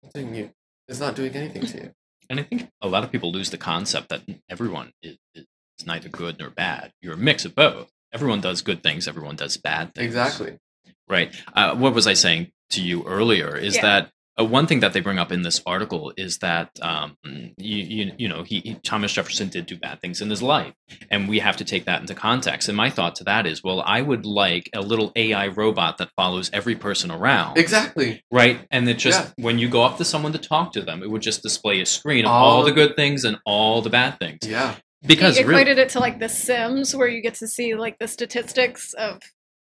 it's 0.02 0.12
doing 0.14 0.34
you 0.34 0.50
it's 0.88 1.00
not 1.00 1.14
doing 1.16 1.34
anything 1.34 1.64
to 1.66 1.76
you 1.78 1.90
And 2.30 2.40
I 2.40 2.42
think 2.42 2.70
a 2.80 2.88
lot 2.88 3.04
of 3.04 3.12
people 3.12 3.30
lose 3.32 3.50
the 3.50 3.58
concept 3.58 4.08
that 4.08 4.22
everyone 4.48 4.92
is, 5.02 5.16
is 5.34 5.46
neither 5.86 6.08
good 6.08 6.38
nor 6.38 6.48
bad. 6.50 6.92
You're 7.02 7.14
a 7.14 7.18
mix 7.30 7.44
of 7.44 7.54
both. 7.54 7.90
Everyone 8.12 8.40
does 8.40 8.62
good 8.62 8.82
things. 8.82 9.06
Everyone 9.08 9.36
does 9.36 9.56
bad 9.58 9.92
things. 9.94 10.06
exactly 10.06 10.58
Right. 11.06 11.34
Uh, 11.54 11.74
what 11.76 11.92
was 11.92 12.06
I 12.06 12.14
saying 12.14 12.50
to 12.70 12.80
you 12.82 13.04
earlier? 13.04 13.54
Is 13.56 13.74
Yeah. 13.76 13.82
that 13.82 14.10
uh, 14.38 14.44
one 14.44 14.66
thing 14.66 14.80
that 14.80 14.92
they 14.92 15.00
bring 15.00 15.18
up 15.18 15.30
in 15.30 15.42
this 15.42 15.60
article 15.66 16.12
is 16.16 16.38
that 16.38 16.70
um, 16.82 17.16
you, 17.24 17.52
you 17.58 18.12
you 18.18 18.28
know 18.28 18.42
he, 18.42 18.60
he 18.60 18.74
Thomas 18.82 19.12
Jefferson 19.12 19.48
did 19.48 19.66
do 19.66 19.76
bad 19.76 20.00
things 20.00 20.20
in 20.20 20.28
his 20.30 20.42
life, 20.42 20.72
and 21.10 21.28
we 21.28 21.38
have 21.38 21.56
to 21.58 21.64
take 21.64 21.84
that 21.84 22.00
into 22.00 22.14
context. 22.14 22.68
And 22.68 22.76
my 22.76 22.90
thought 22.90 23.14
to 23.16 23.24
that 23.24 23.46
is, 23.46 23.62
well, 23.62 23.82
I 23.86 24.02
would 24.02 24.26
like 24.26 24.68
a 24.74 24.80
little 24.80 25.12
AI 25.16 25.48
robot 25.48 25.98
that 25.98 26.10
follows 26.16 26.50
every 26.52 26.74
person 26.74 27.10
around, 27.10 27.58
Exactly. 27.58 28.22
right? 28.30 28.66
And 28.70 28.88
it 28.88 28.98
just 28.98 29.20
Yeah. 29.38 29.44
when 29.44 29.58
you 29.58 29.68
go 29.68 29.82
up 29.82 29.98
to 29.98 30.04
someone 30.04 30.32
to 30.32 30.38
talk 30.38 30.72
to 30.72 30.82
them, 30.82 31.02
it 31.02 31.10
would 31.10 31.22
just 31.22 31.42
display 31.42 31.80
a 31.80 31.86
screen 31.86 32.24
of 32.24 32.30
All 32.32 32.44
all 32.58 32.64
the 32.64 32.72
good 32.72 32.96
things 32.96 33.24
and 33.24 33.38
all 33.46 33.82
the 33.82 33.90
bad 33.90 34.18
things. 34.18 34.38
Yeah. 34.42 34.74
Because 35.06 35.36
he 35.36 35.44
really, 35.44 35.60
equated 35.62 35.78
it 35.78 35.90
to 35.90 36.00
like 36.00 36.18
The 36.18 36.30
Sims, 36.30 36.96
where 36.96 37.06
you 37.08 37.20
get 37.20 37.34
to 37.34 37.46
see 37.46 37.74
like 37.74 37.98
the 37.98 38.08
statistics 38.08 38.94
of 38.94 39.20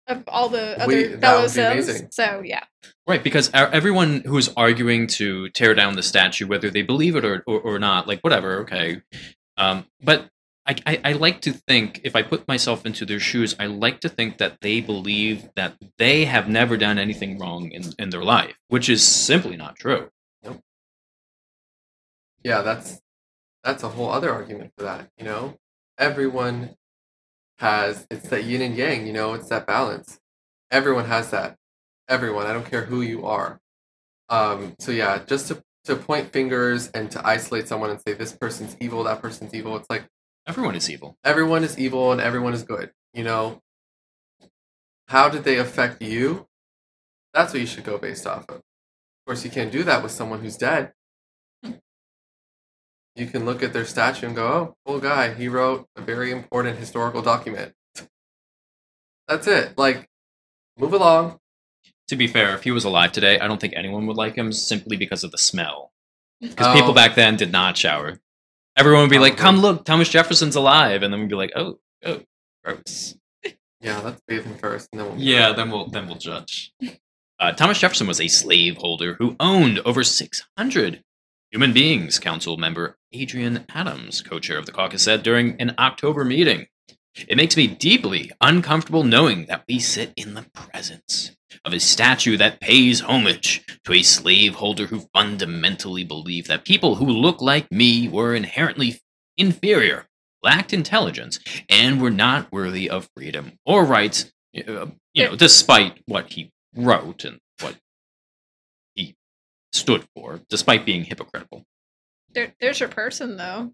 of 0.08 0.24
all 0.26 0.48
the 0.48 0.80
other 0.82 0.86
We- 0.86 1.16
fellow 1.16 1.46
Sims. 1.46 2.02
So 2.14 2.42
yeah, 2.44 2.64
Right, 3.06 3.22
because 3.22 3.50
everyone 3.52 4.20
who's 4.20 4.48
arguing 4.56 5.08
to 5.08 5.48
tear 5.50 5.74
down 5.74 5.96
the 5.96 6.04
statue, 6.04 6.46
whether 6.46 6.70
they 6.70 6.82
believe 6.82 7.16
it 7.16 7.24
or, 7.24 7.42
or, 7.48 7.60
or 7.60 7.78
not, 7.80 8.06
like 8.06 8.20
whatever, 8.20 8.60
okay. 8.60 9.02
Um, 9.56 9.86
but 10.00 10.28
I, 10.66 10.76
I, 10.86 11.00
I 11.06 11.12
like 11.12 11.40
to 11.42 11.52
think, 11.52 12.00
if 12.04 12.14
I 12.14 12.22
put 12.22 12.46
myself 12.46 12.86
into 12.86 13.04
their 13.04 13.18
shoes, 13.18 13.56
I 13.58 13.66
like 13.66 13.98
to 14.00 14.08
think 14.08 14.38
that 14.38 14.60
they 14.60 14.80
believe 14.80 15.48
that 15.56 15.76
they 15.98 16.26
have 16.26 16.48
never 16.48 16.76
done 16.76 16.98
anything 16.98 17.38
wrong 17.38 17.72
in, 17.72 17.92
in 17.98 18.10
their 18.10 18.22
life, 18.22 18.54
which 18.68 18.88
is 18.88 19.06
simply 19.06 19.56
not 19.56 19.74
true. 19.74 20.08
Nope. 20.44 20.60
Yeah, 22.44 22.62
that's 22.62 23.00
that's 23.64 23.82
a 23.82 23.88
whole 23.88 24.10
other 24.10 24.32
argument 24.32 24.72
for 24.76 24.84
that, 24.84 25.08
you 25.18 25.24
know? 25.24 25.58
Everyone 25.98 26.76
has 27.58 28.06
it's 28.10 28.28
that 28.28 28.44
yin 28.44 28.62
and 28.62 28.76
yang, 28.76 29.06
you 29.06 29.12
know, 29.12 29.34
it's 29.34 29.48
that 29.48 29.66
balance. 29.66 30.18
Everyone 30.70 31.04
has 31.06 31.30
that. 31.30 31.56
Everyone. 32.08 32.46
I 32.46 32.52
don't 32.52 32.66
care 32.66 32.84
who 32.84 33.02
you 33.02 33.24
are. 33.26 33.60
Um, 34.28 34.74
so 34.78 34.92
yeah, 34.92 35.22
just 35.26 35.48
to 35.48 35.62
to 35.84 35.96
point 35.96 36.32
fingers 36.32 36.88
and 36.94 37.10
to 37.10 37.26
isolate 37.26 37.68
someone 37.68 37.90
and 37.90 38.00
say 38.00 38.12
this 38.14 38.32
person's 38.32 38.76
evil, 38.80 39.04
that 39.04 39.20
person's 39.20 39.52
evil, 39.54 39.76
it's 39.76 39.90
like 39.90 40.04
Everyone 40.46 40.74
is 40.74 40.90
evil. 40.90 41.16
everyone 41.24 41.62
is 41.64 41.78
evil 41.78 42.12
and 42.12 42.20
everyone 42.20 42.52
is 42.54 42.62
good, 42.64 42.90
you 43.14 43.24
know? 43.24 43.60
How 45.08 45.28
did 45.28 45.44
they 45.44 45.58
affect 45.58 46.02
you? 46.02 46.46
That's 47.34 47.52
what 47.52 47.60
you 47.60 47.66
should 47.66 47.84
go 47.84 47.98
based 47.98 48.26
off 48.26 48.44
of. 48.48 48.56
Of 48.56 48.62
course, 49.26 49.44
you 49.44 49.50
can't 49.50 49.72
do 49.72 49.82
that 49.84 50.02
with 50.02 50.12
someone 50.12 50.40
who's 50.40 50.56
dead. 50.56 50.92
You 53.14 53.26
can 53.26 53.44
look 53.44 53.62
at 53.62 53.72
their 53.72 53.84
statue 53.84 54.26
and 54.26 54.36
go, 54.36 54.46
oh, 54.46 54.76
cool 54.86 55.00
guy. 55.00 55.34
He 55.34 55.48
wrote 55.48 55.86
a 55.96 56.00
very 56.00 56.30
important 56.30 56.78
historical 56.78 57.20
document. 57.22 57.74
That's 59.28 59.46
it. 59.46 59.76
Like, 59.76 60.08
move 60.78 60.92
along. 60.94 61.38
To 62.08 62.16
be 62.16 62.26
fair, 62.26 62.54
if 62.54 62.64
he 62.64 62.70
was 62.70 62.84
alive 62.84 63.12
today, 63.12 63.38
I 63.38 63.46
don't 63.48 63.60
think 63.60 63.74
anyone 63.76 64.06
would 64.06 64.16
like 64.16 64.34
him 64.36 64.52
simply 64.52 64.96
because 64.96 65.24
of 65.24 65.30
the 65.30 65.38
smell. 65.38 65.92
Because 66.40 66.66
Oh. 66.68 66.74
people 66.74 66.92
back 66.94 67.14
then 67.14 67.36
did 67.36 67.52
not 67.52 67.76
shower. 67.76 68.18
Everyone 68.76 69.02
would 69.02 69.10
be 69.10 69.18
like, 69.18 69.36
come 69.36 69.58
look, 69.58 69.84
Thomas 69.84 70.08
Jefferson's 70.08 70.56
alive. 70.56 71.02
And 71.02 71.12
then 71.12 71.20
we'd 71.20 71.28
be 71.28 71.36
like, 71.36 71.52
oh, 71.54 71.78
oh, 72.04 72.22
gross. 72.64 73.16
Yeah, 73.80 73.98
let's 74.00 74.20
bathe 74.26 74.44
him 74.44 74.56
first. 74.56 74.88
And 74.92 75.00
then 75.00 75.08
we'll 75.10 75.18
Yeah, 75.20 75.52
then 75.52 75.70
we'll 75.70 75.88
then 75.88 76.06
we'll 76.06 76.16
judge. 76.16 76.72
Uh, 77.40 77.52
Thomas 77.52 77.78
Jefferson 77.80 78.06
was 78.06 78.20
a 78.20 78.28
slaveholder 78.28 79.14
who 79.14 79.34
owned 79.40 79.80
over 79.80 80.04
600 80.04 81.02
human 81.52 81.72
beings. 81.72 82.18
Council 82.18 82.56
member 82.56 82.96
Adrienne 83.14 83.64
Adams, 83.68 84.22
co-chair 84.22 84.58
of 84.58 84.66
the 84.66 84.72
caucus, 84.72 85.02
said 85.02 85.22
during 85.22 85.60
an 85.60 85.74
October 85.78 86.24
meeting, 86.24 86.66
"It 87.28 87.36
makes 87.36 87.56
me 87.56 87.66
deeply 87.66 88.30
uncomfortable 88.40 89.04
knowing 89.04 89.44
that 89.46 89.64
we 89.68 89.78
sit 89.78 90.12
in 90.16 90.34
the 90.34 90.46
presence 90.54 91.36
of 91.64 91.72
a 91.72 91.78
statue 91.78 92.36
that 92.38 92.60
pays 92.60 93.02
homage 93.02 93.62
to 93.84 93.92
a 93.92 94.02
slaveholder 94.02 94.86
who 94.86 95.08
fundamentally 95.14 96.02
believed 96.02 96.48
that 96.48 96.64
people 96.64 96.96
who 96.96 97.06
look 97.06 97.40
like 97.40 97.70
me 97.70 98.08
were 98.08 98.34
inherently 98.34 99.00
inferior." 99.36 100.08
Lacked 100.44 100.72
intelligence 100.72 101.38
and 101.68 102.02
were 102.02 102.10
not 102.10 102.50
worthy 102.50 102.90
of 102.90 103.08
freedom 103.14 103.60
or 103.64 103.84
rights 103.84 104.32
uh, 104.66 104.86
you 105.14 105.24
know, 105.24 105.36
despite 105.36 106.02
what 106.06 106.32
he 106.32 106.50
wrote 106.74 107.24
and 107.24 107.38
stood 109.72 110.06
for, 110.14 110.40
despite 110.48 110.86
being 110.86 111.04
hypocritical. 111.04 111.64
there, 112.34 112.54
there's 112.60 112.80
your 112.80 112.88
person 112.88 113.36
though. 113.36 113.72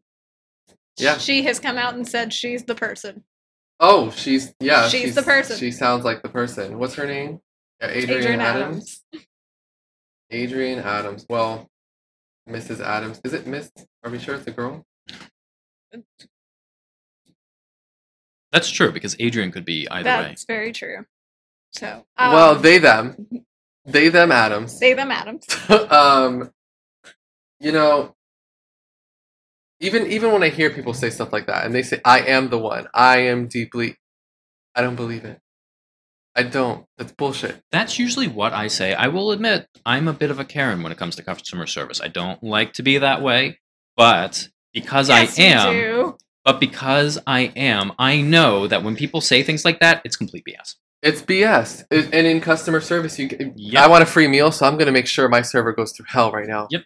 Yeah. 0.98 1.18
she 1.18 1.42
has 1.44 1.60
come 1.60 1.78
out 1.78 1.94
and 1.94 2.06
said 2.06 2.32
she's 2.32 2.64
the 2.64 2.74
person. 2.74 3.24
Oh, 3.80 4.10
she's, 4.10 4.52
yeah. 4.58 4.88
She's 4.88 5.14
the 5.14 5.22
person. 5.22 5.56
She 5.56 5.70
sounds 5.70 6.04
like 6.04 6.22
the 6.22 6.28
person. 6.28 6.78
What's 6.78 6.94
her 6.94 7.06
name? 7.06 7.40
Adrienne, 7.80 8.10
Adrienne 8.10 8.40
Adams. 8.40 9.02
Adams. 9.12 9.26
Adrienne 10.32 10.78
Adams. 10.80 11.26
Well, 11.30 11.68
Mrs. 12.48 12.80
Adams. 12.80 13.20
Is 13.24 13.34
it 13.34 13.46
Miss? 13.46 13.70
Are 14.02 14.10
we 14.10 14.18
sure 14.18 14.34
it's 14.34 14.46
a 14.46 14.50
girl? 14.50 14.84
That's 18.52 18.70
true 18.70 18.90
because 18.90 19.14
Adrienne 19.20 19.52
could 19.52 19.64
be 19.64 19.88
either 19.88 20.08
way. 20.08 20.22
That's 20.28 20.44
very 20.44 20.72
true. 20.72 21.04
So 21.72 22.04
well, 22.18 22.56
um, 22.56 22.62
they 22.62 22.78
them, 22.78 23.44
they 23.88 24.08
them 24.08 24.30
Adams. 24.30 24.78
They 24.78 24.94
them 24.94 25.10
Adams. 25.10 25.46
um, 25.90 26.52
you 27.60 27.72
know, 27.72 28.14
even 29.80 30.06
even 30.06 30.32
when 30.32 30.42
I 30.42 30.48
hear 30.48 30.70
people 30.70 30.94
say 30.94 31.10
stuff 31.10 31.32
like 31.32 31.46
that, 31.46 31.64
and 31.64 31.74
they 31.74 31.82
say, 31.82 32.00
"I 32.04 32.20
am 32.20 32.50
the 32.50 32.58
one," 32.58 32.88
I 32.94 33.18
am 33.22 33.46
deeply, 33.46 33.96
I 34.74 34.82
don't 34.82 34.96
believe 34.96 35.24
it. 35.24 35.40
I 36.36 36.42
don't. 36.44 36.86
That's 36.96 37.12
bullshit. 37.12 37.62
That's 37.72 37.98
usually 37.98 38.28
what 38.28 38.52
I 38.52 38.68
say. 38.68 38.94
I 38.94 39.08
will 39.08 39.32
admit 39.32 39.66
I'm 39.84 40.06
a 40.06 40.12
bit 40.12 40.30
of 40.30 40.38
a 40.38 40.44
Karen 40.44 40.82
when 40.82 40.92
it 40.92 40.98
comes 40.98 41.16
to 41.16 41.22
customer 41.22 41.66
service. 41.66 42.00
I 42.00 42.08
don't 42.08 42.42
like 42.44 42.74
to 42.74 42.82
be 42.82 42.98
that 42.98 43.22
way, 43.22 43.58
but 43.96 44.48
because 44.72 45.08
yes, 45.08 45.38
I 45.38 45.42
you 45.42 45.48
am, 45.48 45.72
do. 45.72 46.16
but 46.44 46.60
because 46.60 47.18
I 47.26 47.52
am, 47.56 47.92
I 47.98 48.20
know 48.20 48.68
that 48.68 48.84
when 48.84 48.94
people 48.94 49.20
say 49.20 49.42
things 49.42 49.64
like 49.64 49.80
that, 49.80 50.02
it's 50.04 50.16
complete 50.16 50.44
BS. 50.44 50.76
It's 51.02 51.22
BS. 51.22 51.84
It, 51.90 52.12
and 52.12 52.26
in 52.26 52.40
customer 52.40 52.80
service, 52.80 53.18
you, 53.18 53.28
Yep. 53.56 53.82
I 53.84 53.88
want 53.88 54.02
a 54.02 54.06
free 54.06 54.26
meal, 54.28 54.50
so 54.50 54.66
I'm 54.66 54.74
going 54.74 54.86
to 54.86 54.92
make 54.92 55.06
sure 55.06 55.28
my 55.28 55.42
server 55.42 55.72
goes 55.72 55.92
through 55.92 56.06
hell 56.08 56.32
right 56.32 56.48
now. 56.48 56.66
Yep. 56.70 56.82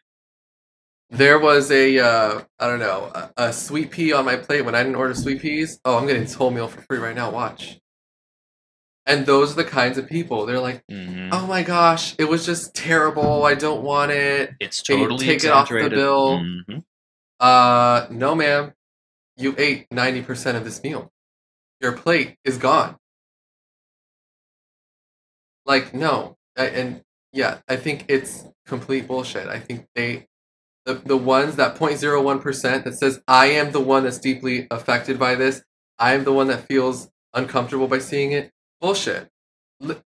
There 1.10 1.38
was 1.38 1.70
a, 1.70 1.98
uh, 1.98 2.40
I 2.58 2.66
don't 2.66 2.78
know, 2.78 3.10
a, 3.14 3.30
a 3.48 3.52
sweet 3.52 3.90
pea 3.90 4.12
on 4.12 4.24
my 4.24 4.36
plate 4.36 4.62
when 4.62 4.74
I 4.74 4.82
didn't 4.82 4.96
order 4.96 5.14
sweet 5.14 5.40
peas. 5.42 5.78
Oh, 5.84 5.98
I'm 5.98 6.06
getting 6.06 6.22
this 6.22 6.34
whole 6.34 6.50
meal 6.50 6.68
for 6.68 6.80
free 6.82 6.98
right 6.98 7.14
now. 7.14 7.30
Watch. 7.30 7.78
And 9.04 9.26
those 9.26 9.52
are 9.52 9.56
the 9.56 9.64
kinds 9.64 9.98
of 9.98 10.06
people. 10.08 10.46
They're 10.46 10.60
like, 10.60 10.82
Mhm. 10.90 11.30
oh 11.32 11.46
my 11.46 11.62
gosh, 11.64 12.14
it 12.18 12.24
was 12.26 12.46
just 12.46 12.74
terrible. 12.74 13.44
I 13.44 13.54
don't 13.54 13.82
want 13.82 14.12
it. 14.12 14.52
It's 14.60 14.80
totally 14.82 15.26
take 15.26 15.42
it 15.44 15.50
off 15.50 15.68
the 15.68 15.88
bill? 15.90 16.38
Mhm. 16.38 16.84
Uh, 17.40 18.06
no, 18.10 18.34
ma'am. 18.34 18.72
You 19.36 19.54
ate 19.58 19.88
90% 19.90 20.56
of 20.56 20.64
this 20.64 20.82
meal. 20.82 21.10
Your 21.80 21.92
plate 21.92 22.36
is 22.44 22.58
gone. 22.58 22.96
Like, 25.66 25.94
no. 25.94 26.36
I, 26.56 26.66
and 26.66 27.02
yeah, 27.32 27.58
I 27.68 27.76
think 27.76 28.04
it's 28.08 28.44
complete 28.66 29.06
bullshit. 29.06 29.48
I 29.48 29.58
think 29.58 29.86
they, 29.94 30.26
the, 30.84 30.94
the 30.94 31.16
ones 31.16 31.56
that 31.56 31.76
0.01% 31.76 32.84
that 32.84 32.94
says, 32.98 33.22
I 33.28 33.46
am 33.46 33.72
the 33.72 33.80
one 33.80 34.04
that's 34.04 34.18
deeply 34.18 34.66
affected 34.70 35.18
by 35.18 35.34
this, 35.34 35.62
I 35.98 36.14
am 36.14 36.24
the 36.24 36.32
one 36.32 36.48
that 36.48 36.66
feels 36.66 37.08
uncomfortable 37.34 37.86
by 37.88 37.98
seeing 37.98 38.32
it, 38.32 38.50
bullshit. 38.80 39.28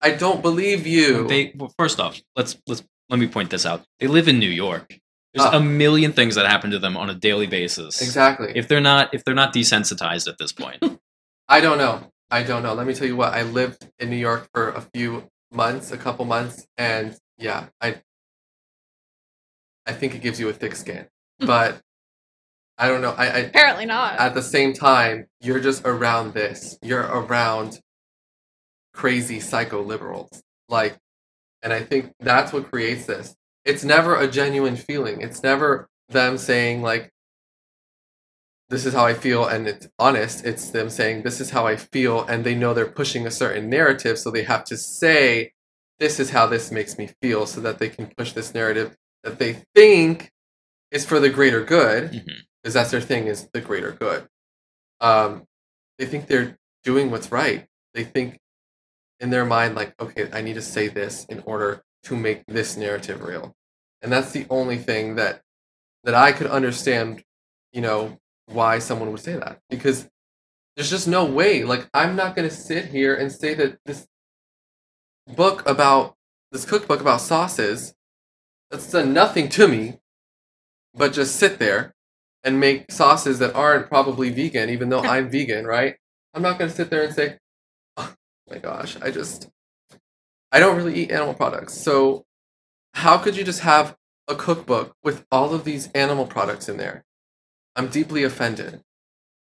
I 0.02 0.10
don't 0.10 0.42
believe 0.42 0.86
you. 0.86 1.26
They 1.26 1.52
well, 1.56 1.72
first 1.78 1.98
off, 1.98 2.20
let's 2.36 2.58
let's 2.66 2.84
let 3.08 3.18
me 3.18 3.26
point 3.26 3.48
this 3.48 3.64
out. 3.64 3.82
They 3.98 4.06
live 4.06 4.28
in 4.28 4.38
New 4.38 4.50
York. 4.50 4.98
There's 5.32 5.46
Ah. 5.48 5.56
a 5.56 5.60
million 5.60 6.12
things 6.12 6.34
that 6.34 6.44
happen 6.46 6.70
to 6.72 6.78
them 6.78 6.98
on 6.98 7.08
a 7.08 7.14
daily 7.14 7.46
basis. 7.46 8.02
exactly. 8.02 8.52
If 8.54 8.68
they're 8.68 8.82
not 8.82 9.14
if 9.14 9.24
they're 9.24 9.34
not 9.34 9.54
desensitized 9.54 10.28
at 10.28 10.36
this 10.38 10.52
point. 10.52 10.82
I 11.48 11.60
don't 11.62 11.78
know. 11.78 12.10
I 12.30 12.42
don't 12.42 12.62
know. 12.62 12.74
Let 12.74 12.86
me 12.86 12.92
tell 12.94 13.06
you 13.06 13.16
what. 13.16 13.32
I 13.32 13.42
lived 13.42 13.88
in 13.98 14.10
New 14.10 14.16
York 14.16 14.48
for 14.52 14.68
a 14.70 14.82
few 14.94 15.30
months, 15.54 15.92
a 15.92 15.96
couple 15.96 16.24
months, 16.24 16.66
and 16.76 17.16
yeah, 17.38 17.66
I 17.80 18.00
I 19.86 19.92
think 19.92 20.14
it 20.14 20.22
gives 20.22 20.40
you 20.40 20.48
a 20.48 20.52
thick 20.52 20.74
skin. 20.76 21.06
Hmm. 21.40 21.46
But 21.46 21.80
I 22.78 22.88
don't 22.88 23.00
know. 23.02 23.14
I, 23.16 23.26
I 23.26 23.38
Apparently 23.38 23.86
not. 23.86 24.18
at 24.18 24.34
the 24.34 24.42
same 24.42 24.72
time, 24.72 25.26
you're 25.40 25.60
just 25.60 25.82
around 25.84 26.34
this. 26.34 26.76
You're 26.82 27.02
around 27.02 27.80
crazy 28.92 29.40
psycho 29.40 29.82
liberals. 29.82 30.42
Like 30.68 30.96
and 31.62 31.72
I 31.72 31.82
think 31.82 32.12
that's 32.20 32.52
what 32.52 32.70
creates 32.70 33.06
this. 33.06 33.34
It's 33.64 33.84
never 33.84 34.16
a 34.16 34.28
genuine 34.28 34.76
feeling. 34.76 35.22
It's 35.22 35.42
never 35.42 35.88
them 36.10 36.36
saying 36.36 36.82
like 36.82 37.10
this 38.70 38.86
is 38.86 38.94
how 38.94 39.04
I 39.06 39.14
feel 39.14 39.46
and 39.46 39.68
it's 39.68 39.88
honest. 39.98 40.44
It's 40.44 40.70
them 40.70 40.90
saying 40.90 41.22
this 41.22 41.40
is 41.40 41.50
how 41.50 41.66
I 41.66 41.76
feel 41.76 42.24
and 42.24 42.44
they 42.44 42.54
know 42.54 42.74
they're 42.74 42.86
pushing 42.86 43.26
a 43.26 43.30
certain 43.30 43.68
narrative 43.68 44.18
so 44.18 44.30
they 44.30 44.44
have 44.44 44.64
to 44.64 44.76
say 44.76 45.52
this 45.98 46.18
is 46.18 46.30
how 46.30 46.46
this 46.46 46.70
makes 46.72 46.98
me 46.98 47.10
feel 47.22 47.46
so 47.46 47.60
that 47.60 47.78
they 47.78 47.88
can 47.88 48.06
push 48.16 48.32
this 48.32 48.54
narrative 48.54 48.96
that 49.22 49.38
they 49.38 49.62
think 49.74 50.30
is 50.90 51.04
for 51.06 51.20
the 51.20 51.30
greater 51.30 51.62
good 51.64 52.24
because 52.62 52.74
that's 52.74 52.90
their 52.90 53.00
thing 53.00 53.26
is 53.26 53.48
the 53.52 53.60
greater 53.60 53.92
good. 53.92 54.26
Um, 55.00 55.44
they 55.98 56.06
think 56.06 56.26
they're 56.26 56.56
doing 56.82 57.10
what's 57.10 57.30
right. 57.30 57.66
They 57.94 58.04
think 58.04 58.38
in 59.20 59.30
their 59.30 59.44
mind 59.44 59.74
like, 59.74 59.94
okay, 60.00 60.28
I 60.32 60.40
need 60.40 60.54
to 60.54 60.62
say 60.62 60.88
this 60.88 61.24
in 61.26 61.40
order 61.46 61.82
to 62.04 62.16
make 62.16 62.44
this 62.46 62.76
narrative 62.76 63.22
real. 63.22 63.54
and 64.02 64.12
that's 64.12 64.32
the 64.32 64.46
only 64.50 64.76
thing 64.78 65.16
that 65.16 65.40
that 66.04 66.14
I 66.14 66.32
could 66.32 66.48
understand. 66.48 67.22
You 67.72 67.80
know 67.82 68.18
why 68.46 68.78
someone 68.78 69.10
would 69.10 69.20
say 69.20 69.34
that 69.34 69.58
because 69.70 70.08
there's 70.76 70.90
just 70.90 71.08
no 71.08 71.24
way. 71.24 71.64
Like 71.64 71.88
I'm 71.94 72.16
not 72.16 72.36
gonna 72.36 72.50
sit 72.50 72.86
here 72.86 73.14
and 73.14 73.30
say 73.30 73.54
that 73.54 73.78
this 73.84 74.06
book 75.26 75.66
about 75.68 76.16
this 76.52 76.64
cookbook 76.64 77.00
about 77.00 77.20
sauces 77.20 77.94
that's 78.70 78.90
done 78.90 79.12
nothing 79.12 79.48
to 79.50 79.68
me, 79.68 79.98
but 80.94 81.12
just 81.12 81.36
sit 81.36 81.58
there 81.58 81.94
and 82.42 82.60
make 82.60 82.90
sauces 82.90 83.38
that 83.38 83.54
aren't 83.54 83.88
probably 83.88 84.30
vegan, 84.30 84.68
even 84.70 84.88
though 84.88 85.00
I'm 85.00 85.30
vegan, 85.30 85.66
right? 85.66 85.96
I'm 86.34 86.42
not 86.42 86.58
gonna 86.58 86.70
sit 86.70 86.90
there 86.90 87.04
and 87.04 87.14
say, 87.14 87.38
"Oh 87.96 88.12
my 88.50 88.58
gosh, 88.58 88.96
I 89.00 89.10
just 89.10 89.48
I 90.50 90.60
don't 90.60 90.76
really 90.76 90.94
eat 90.94 91.10
animal 91.12 91.34
products." 91.34 91.74
So 91.74 92.24
how 92.94 93.18
could 93.18 93.36
you 93.36 93.44
just 93.44 93.60
have 93.60 93.96
a 94.26 94.34
cookbook 94.34 94.94
with 95.02 95.24
all 95.30 95.54
of 95.54 95.64
these 95.64 95.90
animal 95.92 96.26
products 96.26 96.68
in 96.68 96.76
there? 96.76 97.04
I'm 97.76 97.88
deeply 97.88 98.22
offended, 98.24 98.82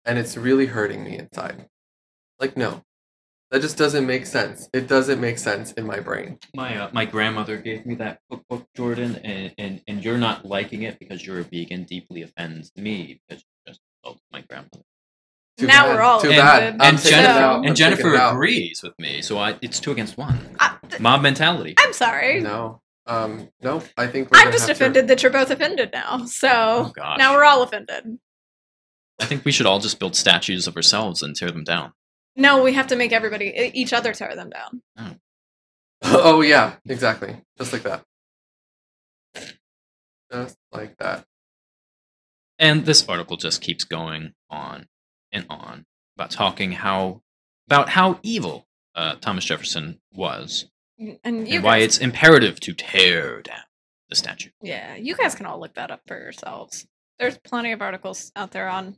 and 0.06 0.18
it's 0.20 0.38
really 0.38 0.68
hurting 0.68 1.04
me 1.04 1.18
inside. 1.18 1.68
Like, 2.40 2.56
no, 2.58 2.84
that 3.52 3.62
just 3.62 3.78
doesn't 3.78 4.06
make 4.06 4.26
sense. 4.26 4.70
It 4.74 4.88
doesn't 4.88 5.20
make 5.20 5.38
sense 5.38 5.72
in 5.74 5.86
my 5.86 6.00
brain. 6.00 6.38
My 6.56 6.78
uh, 6.78 6.90
my 6.94 7.06
grandmother 7.06 7.58
gave 7.58 7.86
me 7.86 7.96
that 7.96 8.20
cookbook, 8.30 8.68
Jordan, 8.76 9.18
and, 9.24 9.54
and 9.58 9.82
and 9.88 10.04
you're 10.06 10.18
not 10.18 10.46
liking 10.46 10.84
it 10.84 11.00
because 11.00 11.26
you're 11.26 11.40
a 11.40 11.44
vegan 11.44 11.84
deeply 11.84 12.22
offends 12.22 12.72
me 12.76 13.22
because 13.28 13.44
you 13.44 13.72
just 13.72 13.82
insulted 14.04 14.22
my 14.32 14.42
grandmother. 14.42 14.84
Too 15.58 15.68
Now 15.68 15.86
bad. 15.86 15.96
we're 15.96 16.02
all 16.02 16.22
Too 16.22 16.30
offended. 16.30 16.80
bad. 16.80 16.88
I'm 16.88 16.96
and 16.96 17.04
Jennifer 17.04 17.40
out. 17.40 17.66
And 17.66 17.76
Jennifer 17.76 18.16
agrees 18.16 18.82
with 18.82 18.98
me, 18.98 19.22
so 19.22 19.38
I, 19.38 19.58
it's 19.62 19.80
two 19.80 19.92
against 19.92 20.18
one. 20.18 20.40
I, 20.60 20.78
th- 20.90 21.02
Mob 21.02 21.22
mentality. 21.22 21.76
I'm 21.78 21.94
sorry. 21.94 22.40
No, 22.42 22.81
um, 23.08 23.50
no. 23.62 23.82
I 23.98 24.08
think 24.08 24.32
we're 24.32 24.40
I'm 24.40 24.52
just 24.52 24.68
have 24.68 24.78
to- 24.78 24.84
offended 24.84 25.08
that 25.08 25.24
you're 25.24 25.32
both 25.32 25.50
offended 25.52 25.92
now. 25.94 26.26
So 26.26 26.94
Oh 26.98 27.16
now 27.18 27.34
we're 27.34 27.44
all 27.44 27.64
offended. 27.64 28.20
I 29.20 29.26
think 29.26 29.46
we 29.46 29.52
should 29.52 29.66
all 29.66 29.80
just 29.80 30.00
build 30.00 30.16
statues 30.16 30.68
of 30.68 30.76
ourselves 30.76 31.22
and 31.22 31.36
tear 31.36 31.52
them 31.52 31.64
down. 31.64 31.94
No, 32.36 32.64
we 32.64 32.74
have 32.74 32.88
to 32.88 32.96
make 32.96 33.12
everybody, 33.12 33.72
each 33.74 33.94
other 33.94 34.14
tear 34.14 34.36
them 34.36 34.50
down. 34.50 35.20
oh 36.04 36.42
yeah, 36.42 36.76
exactly. 36.88 37.36
Just 37.58 37.74
like 37.74 37.84
that. 37.84 38.04
Just 40.32 40.58
like 40.72 40.98
that. 40.98 41.26
And 42.58 42.86
this 42.86 43.08
article 43.08 43.38
just 43.38 43.62
keeps 43.62 43.84
going 43.84 44.34
on 44.50 44.88
and 45.32 45.46
on 45.50 45.86
about 46.16 46.32
talking 46.32 46.72
how 46.74 47.22
about 47.68 47.90
how 47.90 48.20
evil 48.24 48.68
uh, 48.96 49.16
Thomas 49.16 49.46
Jefferson 49.46 50.00
was 50.14 50.70
And 51.24 51.48
you 51.48 51.56
and 51.56 51.64
why 51.64 51.80
guys, 51.80 51.86
it's 51.86 51.98
imperative 52.00 52.60
to 52.62 52.74
tear 52.74 53.42
down 53.42 53.60
the 54.10 54.16
statue. 54.16 54.50
yeah, 54.62 54.96
you 54.96 55.16
guys 55.16 55.34
can 55.36 55.46
all 55.46 55.60
look 55.60 55.74
that 55.76 55.90
up 55.92 56.02
for 56.08 56.20
yourselves. 56.20 56.86
There's 57.20 57.38
plenty 57.40 57.72
of 57.72 57.82
articles 57.82 58.32
out 58.36 58.52
there 58.52 58.68
on 58.68 58.98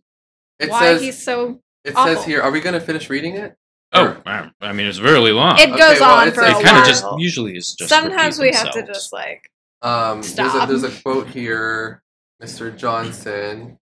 It 0.60 0.70
why 0.70 0.82
says. 0.82 1.02
he's 1.02 1.24
so. 1.24 1.62
it 1.86 1.96
awful. 1.96 2.16
says 2.16 2.26
here. 2.26 2.42
Are 2.42 2.52
we 2.52 2.60
gonna 2.62 2.82
finish 2.82 3.10
reading 3.10 3.36
it? 3.36 3.56
Oh, 3.96 4.20
wow. 4.26 4.50
I 4.60 4.74
mean, 4.74 4.88
it's 4.88 5.00
really 5.00 5.32
long. 5.32 5.60
It 5.60 5.70
Okay, 5.70 5.78
goes 5.78 6.00
well, 6.00 6.18
on 6.20 6.32
for 6.32 6.42
a, 6.42 6.56
a 6.56 6.60
it 6.60 6.64
kind 6.66 6.78
of 6.80 6.86
just 6.88 7.06
usually 7.20 7.56
is 7.56 7.76
just 7.76 7.90
Sometimes 7.90 8.40
we 8.40 8.46
repeat 8.48 8.58
have 8.58 8.72
to 8.74 8.84
just 8.84 9.14
like 9.14 9.50
Um, 9.84 10.22
there's 10.22 10.32
a, 10.34 10.34
Stop. 10.50 10.70
there's 10.70 10.84
a 10.84 10.92
quote 11.02 11.28
here. 11.30 12.02
Mr. 12.42 12.76
Johnson. 12.76 13.78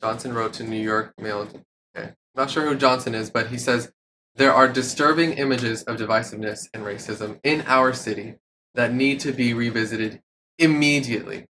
Johnson 0.00 0.32
wrote 0.34 0.52
to 0.54 0.64
New 0.64 0.80
York 0.80 1.12
Mail. 1.18 1.48
Okay, 1.96 2.12
not 2.34 2.50
sure 2.50 2.64
who 2.66 2.74
Johnson 2.76 3.14
is, 3.14 3.30
but 3.30 3.48
he 3.48 3.56
says 3.58 3.90
there 4.38 4.54
are 4.54 4.68
disturbing 4.68 5.32
images 5.32 5.82
of 5.84 5.96
divisiveness 5.98 6.68
and 6.72 6.84
racism 6.84 7.40
in 7.44 7.62
our 7.66 7.92
city 7.92 8.36
that 8.74 8.92
need 8.94 9.20
to 9.20 9.32
be 9.32 9.52
revisited 9.52 10.20
immediately. 10.58 11.44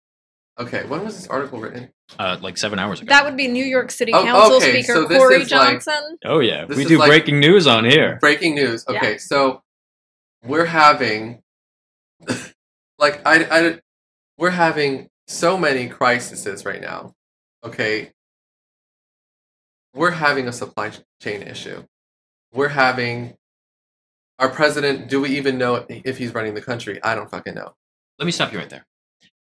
Okay, 0.59 0.85
when 0.87 1.03
was 1.03 1.15
this 1.17 1.27
article 1.27 1.59
written? 1.59 1.89
uh, 2.17 2.37
like 2.41 2.57
seven 2.57 2.79
hours 2.79 3.01
ago. 3.01 3.09
that 3.09 3.25
would 3.25 3.35
be 3.35 3.49
New 3.49 3.65
York 3.65 3.91
City 3.91 4.13
Oh, 4.13 4.23
Council 4.23 4.55
okay, 4.57 4.81
Speaker 4.81 4.93
so 4.93 5.05
this 5.07 5.17
Corey 5.17 5.41
is 5.41 5.51
like- 5.51 5.83
Johnson. 5.83 6.17
oh 6.23 6.39
yeah, 6.39 6.63
This 6.65 6.77
we 6.77 6.85
do 6.85 6.97
like- 6.97 7.09
breaking 7.09 7.39
news 7.41 7.67
on 7.67 7.83
here. 7.83 8.17
Breaking 8.21 8.55
news. 8.55 8.85
Yeah. 8.89 8.95
Okay, 8.97 9.17
so 9.17 9.61
we're 10.45 10.65
having 10.65 11.41
like 12.97 13.21
I, 13.27 13.43
I 13.51 13.79
we're 14.37 14.51
having 14.51 15.09
so 15.27 15.57
many 15.57 15.89
crises 15.89 16.65
right 16.65 16.79
now. 16.81 17.13
Okay. 17.63 18.11
We're 19.93 20.11
having 20.11 20.47
a 20.47 20.53
supply 20.53 20.91
chain 21.21 21.41
issue. 21.41 21.83
We're 22.53 22.69
having 22.69 23.35
our 24.39 24.49
president, 24.49 25.09
do 25.09 25.21
we 25.21 25.29
even 25.37 25.57
know 25.57 25.85
if 25.89 26.17
he's 26.17 26.33
running 26.33 26.53
the 26.53 26.61
country? 26.61 26.99
I 27.03 27.15
don't 27.15 27.29
fucking 27.29 27.55
know. 27.55 27.73
Let 28.19 28.25
me 28.25 28.31
stop 28.31 28.51
you 28.51 28.59
right 28.59 28.69
there. 28.69 28.85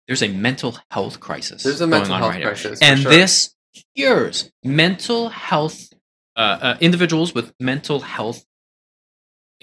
There's 0.07 0.23
a 0.23 0.27
mental 0.27 0.77
health 0.91 1.19
crisis. 1.19 1.63
There's 1.63 1.81
a 1.81 1.87
going 1.87 1.91
mental 1.91 2.13
on 2.13 2.21
health 2.21 2.31
right 2.31 2.39
now. 2.39 2.47
crisis. 2.47 2.79
and 2.81 2.99
sure. 2.99 3.11
this 3.11 3.55
cures 3.95 4.51
mental 4.63 5.29
health 5.29 5.89
uh, 6.35 6.59
uh, 6.61 6.77
individuals 6.79 7.33
with 7.33 7.53
mental 7.59 7.99
health 8.01 8.45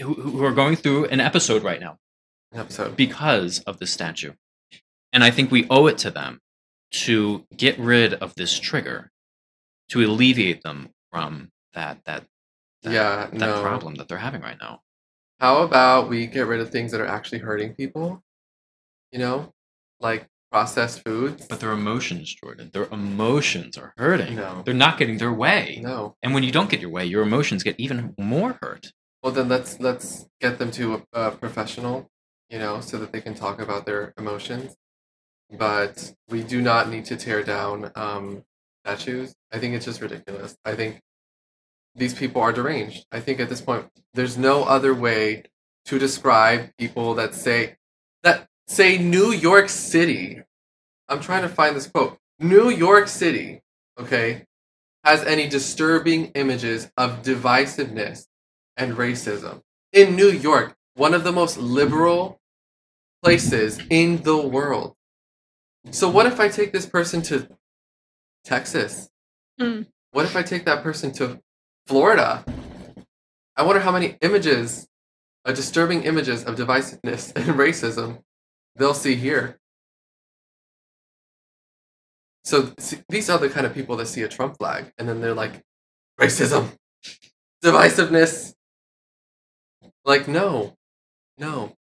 who, 0.01 0.15
who 0.15 0.45
are 0.45 0.53
going 0.53 0.77
through 0.77 1.07
an 1.07 1.21
episode 1.21 1.63
right 1.63 1.81
now 1.81 1.99
episode. 2.55 2.97
because 2.97 3.61
of 3.61 3.79
this 3.79 3.91
statue 3.91 4.33
and 5.13 5.25
i 5.25 5.31
think 5.31 5.51
we 5.51 5.67
owe 5.71 5.87
it 5.87 5.99
to 5.99 6.11
them 6.11 6.41
to 6.91 7.47
get 7.57 7.79
rid 7.79 8.15
of 8.15 8.35
this 8.35 8.59
trigger 8.59 9.11
to 9.89 10.01
alleviate 10.05 10.63
them 10.63 10.91
from 11.11 11.51
that 11.75 11.99
that 12.05 12.25
that, 12.83 12.93
Yeah, 12.93 13.27
that 13.27 13.33
no. 13.35 13.63
problem 13.63 13.95
that 13.97 14.09
they're 14.09 14.19
having 14.19 14.41
right 14.43 14.59
now 14.61 14.81
How 15.41 15.63
about 15.63 16.09
we 16.09 16.27
get 16.27 16.47
rid 16.47 16.61
of 16.61 16.71
things 16.71 16.93
that 16.93 17.01
are 17.01 17.07
actually 17.07 17.39
hurting 17.41 17.75
people? 17.75 18.23
You 19.13 19.19
know, 19.19 19.53
like 20.01 20.29
processed 20.51 21.03
foods. 21.05 21.47
but 21.49 21.61
their 21.61 21.73
emotions 21.73 22.35
jordan 22.35 22.69
their 22.75 22.85
emotions 22.93 23.79
are 23.79 23.95
hurting 23.97 24.37
No. 24.37 24.63
they're 24.67 24.75
not 24.75 24.99
getting 24.99 25.17
their 25.17 25.33
way 25.33 25.81
no. 25.83 26.15
and 26.23 26.35
when 26.35 26.43
you 26.43 26.53
don't 26.53 26.69
get 26.69 26.81
your 26.81 26.91
way 26.91 27.07
your 27.07 27.23
emotions 27.23 27.63
get 27.63 27.77
even 27.81 28.15
more 28.19 28.59
hurt 28.61 28.93
Well, 29.23 29.33
then 29.33 29.49
let's 29.49 29.81
let's 29.81 30.27
get 30.41 30.59
them 30.59 30.71
to 30.73 30.85
a, 30.95 31.01
a 31.23 31.31
professional, 31.31 32.11
you 32.51 32.59
know, 32.59 32.81
so 32.83 32.99
that 32.99 33.13
they 33.13 33.21
can 33.23 33.35
talk 33.35 33.61
about 33.63 33.87
their 33.87 34.13
emotions. 34.19 34.75
But 35.51 36.13
we 36.29 36.43
do 36.43 36.61
not 36.63 36.89
need 36.91 37.05
to 37.07 37.17
tear 37.17 37.43
down 37.43 37.91
um, 37.95 38.43
statues. 38.85 39.35
I 39.53 39.59
think 39.59 39.75
it's 39.75 39.85
just 39.85 40.01
ridiculous. 40.01 40.57
I 40.65 40.75
think 40.75 41.01
these 41.95 42.15
people 42.15 42.41
are 42.41 42.53
deranged. 42.53 43.07
I 43.13 43.21
think 43.21 43.41
at 43.41 43.49
this 43.49 43.61
point, 43.61 43.87
there's 44.15 44.39
no 44.39 44.65
other 44.65 44.95
way 44.95 45.45
to 45.87 45.99
describe 45.99 46.71
people 46.79 47.15
that 47.15 47.35
say 47.35 47.77
that 48.23 48.47
say 48.67 48.99
New 48.99 49.33
York 49.33 49.69
City. 49.69 50.43
I'm 51.09 51.21
trying 51.21 51.43
to 51.43 51.49
find 51.49 51.77
this 51.77 51.87
quote. 51.87 52.19
New 52.39 52.71
York 52.71 53.09
City, 53.09 53.61
okay, 53.99 54.45
has 55.05 55.25
any 55.25 55.49
disturbing 55.49 56.27
images 56.35 56.91
of 56.97 57.23
divisiveness 57.23 58.27
and 58.77 58.95
racism. 58.95 59.61
In 59.93 60.17
New 60.17 60.31
York, 60.31 60.75
one 60.95 61.15
of 61.15 61.25
the 61.25 61.33
most 61.33 61.59
liberal 61.59 62.41
places 63.23 63.81
in 63.91 64.23
the 64.23 64.37
world. 64.37 64.95
So, 65.91 66.09
what 66.09 66.27
if 66.27 66.41
I 66.41 66.49
take 66.49 66.73
this 66.73 66.87
person 66.87 67.23
to 67.23 67.49
Texas? 68.45 69.11
Hmm. 69.61 69.83
What 70.13 70.25
if 70.27 70.37
I 70.37 70.43
take 70.43 70.65
that 70.67 70.83
person 70.83 71.13
to 71.13 71.41
Florida? 71.87 72.45
I 73.57 73.63
wonder 73.63 73.81
how 73.81 73.93
many 73.93 74.17
images, 74.21 74.87
uh, 75.45 75.53
disturbing 75.53 76.05
images 76.05 76.45
of 76.45 76.57
divisiveness 76.57 77.33
and 77.37 77.47
racism 77.59 78.21
they'll 78.77 78.95
see 78.95 79.15
here. 79.15 79.59
So, 82.45 82.73
see, 82.79 82.99
these 83.09 83.31
are 83.31 83.39
the 83.39 83.49
kind 83.49 83.67
of 83.67 83.75
people 83.75 83.97
that 83.97 84.07
see 84.07 84.23
a 84.23 84.29
Trump 84.29 84.57
flag 84.59 84.93
and 84.99 85.09
then 85.09 85.21
they're 85.21 85.35
like, 85.35 85.63
racism, 86.21 86.73
divisiveness. 87.63 88.55
Like, 90.05 90.27
no, 90.27 90.75
no, 91.39 91.75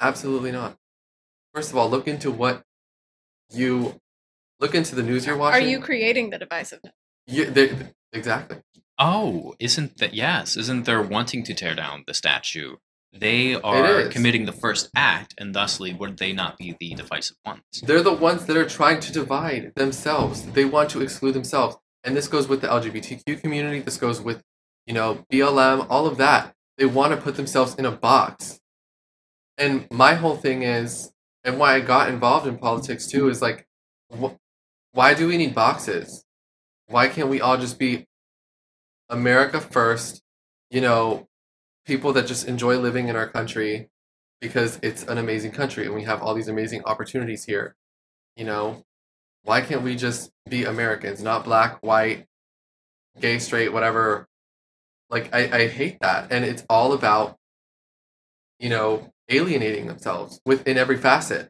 absolutely 0.00 0.50
not. 0.50 0.76
First 1.54 1.70
of 1.70 1.76
all, 1.76 1.88
look 1.88 2.08
into 2.08 2.30
what 2.30 2.62
you 3.52 3.94
look 4.58 4.74
into 4.74 4.94
the 4.94 5.02
news 5.02 5.26
you're 5.26 5.36
watching. 5.36 5.62
Are 5.62 5.66
you 5.68 5.78
creating 5.78 6.30
the 6.30 6.38
divisiveness? 6.38 6.90
You, 7.26 7.44
they- 7.50 7.76
exactly. 8.12 8.56
Oh, 8.98 9.54
isn't 9.58 9.98
that 9.98 10.14
yes? 10.14 10.56
Isn't 10.56 10.84
there 10.84 11.02
wanting 11.02 11.42
to 11.44 11.54
tear 11.54 11.74
down 11.74 12.04
the 12.06 12.14
statue? 12.14 12.76
They 13.12 13.54
are 13.54 14.00
is. 14.00 14.12
committing 14.12 14.46
the 14.46 14.52
first 14.52 14.88
act, 14.96 15.34
and 15.36 15.54
thusly 15.54 15.92
would 15.92 16.16
they 16.16 16.32
not 16.32 16.56
be 16.56 16.76
the 16.78 16.94
divisive 16.94 17.36
ones? 17.44 17.62
They're 17.82 18.02
the 18.02 18.12
ones 18.12 18.46
that 18.46 18.56
are 18.56 18.68
trying 18.68 19.00
to 19.00 19.12
divide 19.12 19.72
themselves. 19.74 20.42
They 20.42 20.64
want 20.64 20.90
to 20.90 21.02
exclude 21.02 21.32
themselves. 21.32 21.76
And 22.04 22.16
this 22.16 22.26
goes 22.26 22.48
with 22.48 22.62
the 22.62 22.68
LGBTQ 22.68 23.40
community. 23.40 23.80
This 23.80 23.98
goes 23.98 24.20
with, 24.20 24.42
you 24.86 24.94
know, 24.94 25.24
BLM, 25.30 25.86
all 25.90 26.06
of 26.06 26.16
that. 26.18 26.54
They 26.78 26.86
want 26.86 27.12
to 27.12 27.20
put 27.20 27.36
themselves 27.36 27.74
in 27.74 27.84
a 27.84 27.92
box. 27.92 28.60
And 29.58 29.86
my 29.90 30.14
whole 30.14 30.36
thing 30.36 30.62
is, 30.62 31.12
and 31.44 31.58
why 31.58 31.74
I 31.74 31.80
got 31.80 32.08
involved 32.08 32.46
in 32.46 32.56
politics 32.56 33.06
too, 33.06 33.28
is 33.28 33.42
like, 33.42 33.66
wh- 34.10 34.34
why 34.92 35.12
do 35.12 35.28
we 35.28 35.36
need 35.36 35.54
boxes? 35.54 36.24
Why 36.86 37.08
can't 37.08 37.28
we 37.28 37.40
all 37.40 37.58
just 37.58 37.78
be 37.78 38.06
America 39.12 39.60
first? 39.60 40.22
You 40.70 40.80
know, 40.80 41.28
people 41.86 42.12
that 42.14 42.26
just 42.26 42.48
enjoy 42.48 42.78
living 42.78 43.08
in 43.08 43.16
our 43.16 43.28
country, 43.28 43.88
because 44.40 44.78
it's 44.82 45.04
an 45.04 45.18
amazing 45.18 45.52
country 45.52 45.86
and 45.86 45.94
we 45.94 46.02
have 46.02 46.20
all 46.20 46.34
these 46.34 46.48
amazing 46.48 46.82
opportunities 46.84 47.44
here. 47.44 47.76
You 48.36 48.44
know, 48.44 48.84
why 49.44 49.60
can't 49.60 49.82
we 49.82 49.94
just 49.94 50.30
be 50.48 50.64
Americans, 50.64 51.22
not 51.22 51.44
black, 51.44 51.78
white, 51.82 52.26
gay, 53.20 53.38
straight, 53.38 53.72
whatever? 53.72 54.28
Like, 55.10 55.32
I, 55.34 55.62
I 55.62 55.68
hate 55.68 55.98
that. 56.00 56.32
And 56.32 56.44
it's 56.44 56.64
all 56.68 56.92
about, 56.92 57.36
you 58.58 58.68
know, 58.68 59.12
alienating 59.28 59.86
themselves 59.86 60.40
within 60.44 60.76
every 60.76 60.96
facet. 60.96 61.48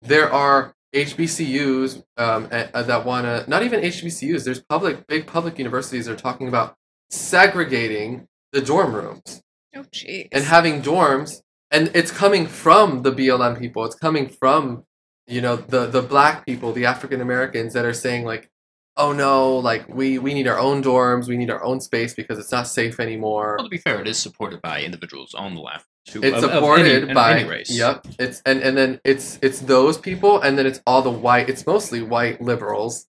There 0.00 0.32
are 0.32 0.74
HBCUs 0.94 2.04
um, 2.16 2.48
that 2.48 3.04
want 3.04 3.24
to, 3.26 3.50
not 3.50 3.64
even 3.64 3.80
HBCUs, 3.80 4.44
there's 4.44 4.62
public, 4.62 5.06
big 5.06 5.26
public 5.26 5.58
universities 5.58 6.06
that 6.06 6.12
are 6.12 6.16
talking 6.16 6.46
about 6.48 6.76
segregating 7.10 8.26
the 8.52 8.60
dorm 8.60 8.94
rooms 8.94 9.42
Oh, 9.76 9.82
jeez. 9.84 10.28
and 10.30 10.44
having 10.44 10.82
dorms 10.82 11.42
and 11.70 11.90
it's 11.94 12.12
coming 12.12 12.46
from 12.46 13.02
the 13.02 13.10
BLM 13.12 13.58
people 13.58 13.84
it's 13.84 13.96
coming 13.96 14.28
from 14.28 14.84
you 15.26 15.40
know 15.40 15.56
the 15.56 15.86
the 15.86 16.02
black 16.02 16.46
people 16.46 16.72
the 16.72 16.84
African 16.86 17.20
Americans 17.20 17.72
that 17.72 17.84
are 17.84 17.92
saying 17.94 18.24
like 18.24 18.48
oh 18.96 19.12
no 19.12 19.56
like 19.56 19.88
we 19.88 20.18
we 20.18 20.32
need 20.34 20.46
our 20.46 20.58
own 20.58 20.82
dorms 20.82 21.26
we 21.26 21.36
need 21.36 21.50
our 21.50 21.64
own 21.64 21.80
space 21.80 22.14
because 22.14 22.38
it's 22.38 22.52
not 22.52 22.68
safe 22.68 23.00
anymore 23.00 23.56
Well, 23.58 23.66
to 23.66 23.70
be 23.70 23.78
fair, 23.78 24.00
it 24.00 24.06
is 24.06 24.18
supported 24.18 24.62
by 24.62 24.82
individuals 24.82 25.34
on 25.34 25.54
the 25.56 25.60
left. 25.60 25.86
Who, 26.12 26.22
it's 26.22 26.36
of- 26.38 26.44
of 26.44 26.50
supported 26.52 27.04
any- 27.04 27.14
by 27.14 27.38
any 27.38 27.48
race. 27.48 27.70
yep 27.70 28.06
it's 28.20 28.42
and 28.46 28.60
and 28.62 28.76
then 28.76 29.00
it's 29.04 29.38
it's 29.42 29.58
those 29.60 29.98
people 29.98 30.40
and 30.40 30.56
then 30.56 30.66
it's 30.66 30.80
all 30.86 31.02
the 31.02 31.10
white 31.10 31.48
it's 31.48 31.66
mostly 31.66 32.02
white 32.02 32.40
liberals 32.40 33.06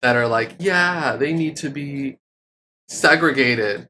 that 0.00 0.16
are 0.16 0.28
like 0.28 0.54
yeah 0.58 1.16
they 1.16 1.32
need 1.34 1.56
to 1.56 1.68
be 1.68 2.16
segregated 2.88 3.88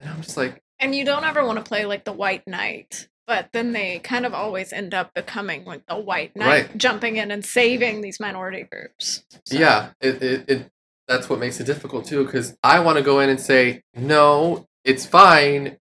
and 0.00 0.10
I'm 0.10 0.22
just 0.22 0.36
like 0.36 0.62
and 0.78 0.94
you 0.94 1.04
don't 1.04 1.24
ever 1.24 1.44
want 1.44 1.58
to 1.58 1.64
play 1.64 1.86
like 1.86 2.04
the 2.04 2.12
white 2.12 2.46
knight, 2.46 3.08
but 3.26 3.48
then 3.54 3.72
they 3.72 3.98
kind 4.00 4.26
of 4.26 4.34
always 4.34 4.72
end 4.74 4.92
up 4.92 5.14
becoming 5.14 5.64
like 5.64 5.86
the 5.86 5.96
white 5.96 6.36
knight, 6.36 6.46
Right. 6.68 6.76
jumping 6.76 7.16
in 7.16 7.30
and 7.30 7.42
saving 7.44 8.02
these 8.02 8.20
minority 8.20 8.66
groups. 8.70 9.24
So- 9.46 9.56
Yeah, 9.58 9.90
it, 10.02 10.22
it, 10.22 10.44
it 10.50 10.70
that's 11.08 11.30
what 11.30 11.38
makes 11.38 11.60
it 11.60 11.64
difficult 11.64 12.04
too. 12.04 12.24
Because 12.26 12.58
I 12.62 12.80
want 12.80 12.98
to 12.98 13.02
go 13.02 13.20
in 13.20 13.30
and 13.30 13.40
say, 13.40 13.82
no, 13.94 14.66
it's 14.84 15.06
fine. 15.06 15.78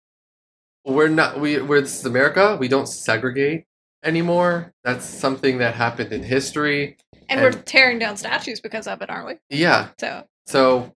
We're 0.84 1.08
not. 1.08 1.40
We 1.40 1.60
we're 1.62 1.80
this 1.80 1.98
is 1.98 2.04
America. 2.04 2.56
We 2.60 2.68
don't 2.68 2.86
segregate 2.86 3.64
anymore. 4.04 4.72
That's 4.84 5.04
something 5.06 5.58
that 5.58 5.74
happened 5.74 6.12
in 6.12 6.22
history. 6.22 6.98
And, 7.30 7.40
we're 7.40 7.52
tearing 7.52 7.98
down 7.98 8.16
statues 8.18 8.60
because 8.60 8.86
of 8.86 9.00
it, 9.00 9.08
aren't 9.10 9.26
we? 9.26 9.34
Yeah. 9.56 9.88
So 9.98 10.24
So 10.46 10.94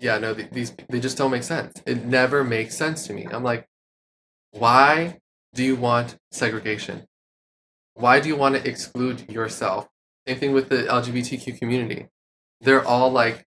yeah, 0.00 0.18
no, 0.18 0.34
th- 0.34 0.50
these 0.50 0.72
they 0.88 0.98
just 0.98 1.18
don't 1.18 1.30
make 1.30 1.42
sense. 1.42 1.80
It 1.86 2.04
never 2.04 2.42
makes 2.42 2.76
sense 2.76 3.06
to 3.06 3.12
me. 3.12 3.26
I'm 3.30 3.44
like, 3.44 3.66
why 4.50 5.18
do 5.54 5.62
you 5.62 5.76
want 5.76 6.16
segregation? 6.32 7.06
Why 7.94 8.18
do 8.20 8.28
you 8.28 8.36
want 8.36 8.56
to 8.56 8.68
exclude 8.68 9.30
yourself? 9.30 9.88
Same 10.26 10.38
thing 10.38 10.52
with 10.52 10.70
the 10.70 10.84
LGBTQ 10.84 11.58
community. 11.58 12.08
They're 12.60 12.84
all 12.84 13.10
like, 13.10 13.44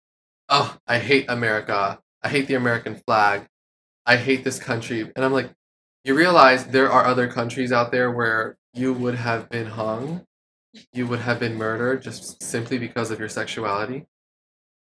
oh, 0.50 0.78
I 0.88 0.98
hate 1.00 1.26
America. 1.30 2.00
I 2.24 2.30
hate 2.30 2.48
the 2.48 2.56
American 2.56 2.96
flag. 2.96 3.46
I 4.06 4.18
hate 4.18 4.44
this 4.44 4.60
country. 4.60 5.02
And 5.16 5.24
I'm 5.24 5.34
like, 5.34 5.52
you 6.04 6.16
realize 6.16 6.66
there 6.66 6.92
are 6.92 7.06
other 7.06 7.28
countries 7.28 7.72
out 7.72 7.92
there 7.92 8.10
where 8.10 8.58
you 8.74 8.94
would 8.94 9.16
have 9.16 9.50
been 9.50 9.68
hung, 9.68 10.26
you 10.94 11.06
would 11.06 11.20
have 11.20 11.40
been 11.40 11.56
murdered 11.56 12.02
just 12.02 12.42
simply 12.42 12.78
because 12.78 13.12
of 13.12 13.20
your 13.20 13.30
sexuality. 13.30 14.06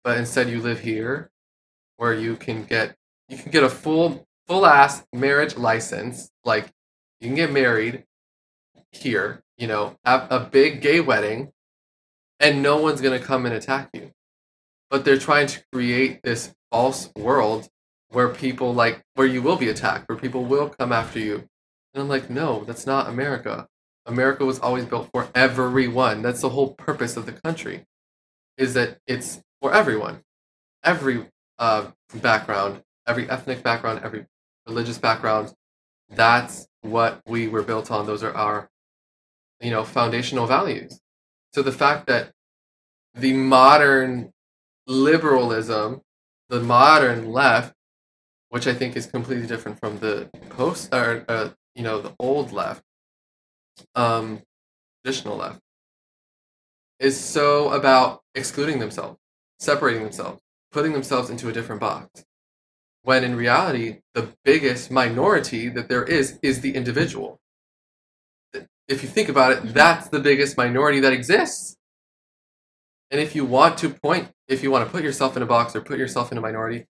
But 0.04 0.17
instead 0.17 0.49
you 0.49 0.62
live 0.62 0.82
here 0.82 1.30
where 2.03 2.13
you 2.13 2.35
can 2.35 2.65
get 2.65 2.97
you 3.29 3.37
can 3.37 3.49
get 3.49 3.63
a 3.63 3.69
full 3.69 4.27
full 4.45 4.65
ass 4.65 5.05
marriage 5.13 5.55
license. 5.55 6.29
Like 6.43 6.69
you 7.21 7.29
can 7.29 7.35
get 7.35 7.49
married 7.49 8.03
here, 8.91 9.41
you 9.57 9.67
know, 9.67 9.95
have 10.03 10.29
a 10.29 10.41
big 10.41 10.81
gay 10.81 10.99
wedding, 10.99 11.53
and 12.41 12.61
no 12.61 12.75
one's 12.75 12.99
gonna 12.99 13.19
come 13.19 13.45
and 13.45 13.55
attack 13.55 13.89
you. 13.93 14.11
But 14.89 15.05
they're 15.05 15.17
trying 15.17 15.47
to 15.47 15.63
create 15.71 16.21
this 16.23 16.53
false 16.71 17.09
world 17.15 17.69
where 18.09 18.27
people 18.27 18.73
like 18.73 19.01
where 19.15 19.25
you 19.25 19.41
will 19.41 19.55
be 19.55 19.69
attacked, 19.69 20.09
where 20.09 20.17
people 20.17 20.43
will 20.43 20.67
come 20.67 20.91
after 20.91 21.19
you. 21.19 21.47
And 21.93 22.03
I'm 22.03 22.09
like, 22.09 22.29
no, 22.29 22.65
that's 22.65 22.85
not 22.85 23.07
America. 23.07 23.65
America 24.05 24.43
was 24.43 24.59
always 24.59 24.83
built 24.83 25.09
for 25.13 25.29
everyone. 25.33 26.21
That's 26.21 26.41
the 26.41 26.49
whole 26.49 26.73
purpose 26.73 27.15
of 27.15 27.25
the 27.25 27.39
country. 27.45 27.85
Is 28.57 28.73
that 28.73 28.97
it's 29.07 29.41
for 29.61 29.73
everyone. 29.73 30.19
Every 30.83 31.27
uh, 31.63 31.91
background, 32.15 32.84
every 33.08 33.30
ethnic 33.30 33.63
background, 33.63 34.02
every 34.04 34.26
religious 34.67 34.97
background. 34.97 35.54
That's 36.10 36.67
what 36.82 37.21
we 37.26 37.47
were 37.47 37.63
built 37.63 37.89
on. 37.89 38.06
Those 38.06 38.21
are 38.21 38.36
our, 38.36 38.69
you 39.62 39.71
know, 39.71 39.86
foundational 39.86 40.45
values. 40.45 40.99
So 41.54 41.62
the 41.62 41.71
fact 41.71 42.08
that 42.08 42.32
the 43.13 43.32
modern 43.32 44.34
liberalism, 44.88 46.02
the 46.49 46.60
modern 46.60 47.32
left, 47.32 47.73
which 48.49 48.67
I 48.67 48.73
think 48.73 48.97
is 48.97 49.06
completely 49.06 49.47
different 49.47 49.80
from 49.80 49.99
the 49.99 50.30
post 50.49 50.93
or 50.93 51.23
uh, 51.30 51.49
you 51.76 51.84
know 51.84 52.02
the 52.02 52.13
old 52.19 52.52
left, 52.52 52.84
um, 53.95 54.41
traditional 55.02 55.38
left, 55.38 55.62
is 56.99 57.17
so 57.17 57.71
about 57.71 58.21
excluding 58.36 58.80
themselves, 58.80 59.17
separating 59.60 60.04
themselves, 60.04 60.41
putting 60.73 60.93
themselves 60.93 61.29
into 61.29 61.47
a 61.47 61.53
different 61.53 61.79
box. 61.79 62.25
When 63.03 63.23
in 63.23 63.36
reality, 63.36 63.99
the 64.13 64.33
biggest 64.43 64.91
minority 64.91 65.69
that 65.69 65.88
there 65.88 66.03
is 66.03 66.39
is 66.41 66.62
the 66.62 66.75
individual. 66.75 67.39
If 68.88 69.01
you 69.01 69.09
think 69.09 69.29
about 69.29 69.51
it, 69.53 69.73
that's 69.73 70.09
the 70.09 70.19
biggest 70.19 70.57
minority 70.57 70.99
that 71.01 71.13
exists. 71.13 71.77
And 73.12 73.21
if 73.21 73.36
you 73.36 73.45
want 73.45 73.77
to 73.79 73.89
point, 73.89 74.31
if 74.47 74.63
you 74.63 74.71
want 74.71 74.86
to 74.86 74.91
put 74.91 75.03
yourself 75.03 75.38
in 75.38 75.43
a 75.43 75.45
box 75.45 75.75
or 75.75 75.81
put 75.81 75.99
yourself 75.99 76.31
in 76.31 76.38
a 76.38 76.41
minority, 76.41 76.88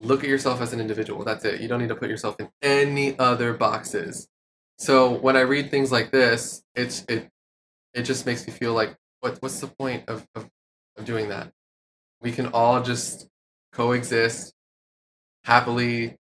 look 0.00 0.22
at 0.22 0.28
yourself 0.28 0.60
as 0.60 0.72
an 0.72 0.80
individual. 0.80 1.24
That's 1.24 1.44
it. 1.44 1.60
You 1.60 1.68
don't 1.68 1.80
need 1.80 1.88
to 1.88 1.96
put 1.96 2.10
yourself 2.10 2.36
in 2.38 2.50
any 2.62 3.18
other 3.18 3.54
boxes. 3.54 4.28
So 4.78 5.18
when 5.18 5.36
I 5.36 5.40
read 5.40 5.70
things 5.70 5.90
like 5.90 6.10
this, 6.10 6.62
it's 6.74 7.04
it 7.08 7.30
it 7.94 8.02
just 8.02 8.26
makes 8.26 8.46
me 8.46 8.52
feel 8.52 8.74
like 8.74 8.96
what 9.20 9.38
what's 9.40 9.60
the 9.60 9.68
point 9.68 10.04
of, 10.08 10.26
of, 10.34 10.48
of 10.96 11.04
doing 11.04 11.28
that? 11.28 11.52
We 12.24 12.32
can 12.32 12.46
all 12.46 12.82
just 12.82 13.28
coexist 13.72 14.54
happily, 15.44 16.16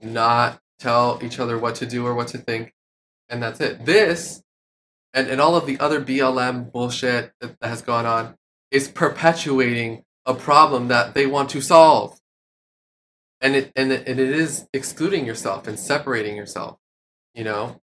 not 0.00 0.60
tell 0.78 1.20
each 1.22 1.38
other 1.38 1.58
what 1.58 1.74
to 1.76 1.86
do 1.86 2.06
or 2.06 2.14
what 2.14 2.28
to 2.28 2.38
think, 2.38 2.72
and 3.28 3.42
that's 3.42 3.60
it. 3.60 3.84
This 3.84 4.42
and, 5.12 5.28
and 5.28 5.40
all 5.40 5.56
of 5.56 5.66
the 5.66 5.78
other 5.80 6.00
BLM 6.00 6.70
bullshit 6.70 7.32
that, 7.40 7.58
that 7.60 7.68
has 7.68 7.82
gone 7.82 8.06
on 8.06 8.36
is 8.70 8.88
perpetuating 8.88 10.04
a 10.24 10.34
problem 10.34 10.88
that 10.88 11.14
they 11.14 11.26
want 11.26 11.50
to 11.50 11.60
solve. 11.60 12.18
And 13.40 13.56
it 13.56 13.72
and 13.74 13.90
it, 13.90 14.06
and 14.06 14.20
it 14.20 14.30
is 14.30 14.68
excluding 14.72 15.26
yourself 15.26 15.66
and 15.66 15.78
separating 15.78 16.36
yourself, 16.36 16.78
you 17.34 17.42
know? 17.42 17.80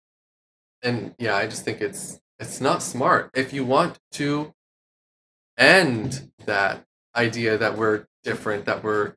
And 0.84 1.16
yeah, 1.18 1.36
I 1.36 1.48
just 1.48 1.66
think 1.66 1.82
it's 1.82 2.20
it's 2.40 2.62
not 2.62 2.84
smart. 2.84 3.32
If 3.34 3.54
you 3.54 3.66
want 3.66 3.98
to 4.14 4.54
end 5.58 6.32
that 6.46 6.85
idea 7.16 7.58
that 7.58 7.78
we're 7.78 8.06
different, 8.24 8.66
that 8.66 8.84
we're, 8.84 9.14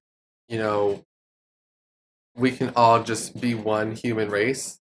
you 0.49 0.59
know, 0.59 1.05
we 2.37 2.53
can 2.53 2.73
all 2.77 3.03
just 3.03 3.41
be 3.41 3.55
one 3.55 3.93
human 3.97 4.31
race, 4.31 4.81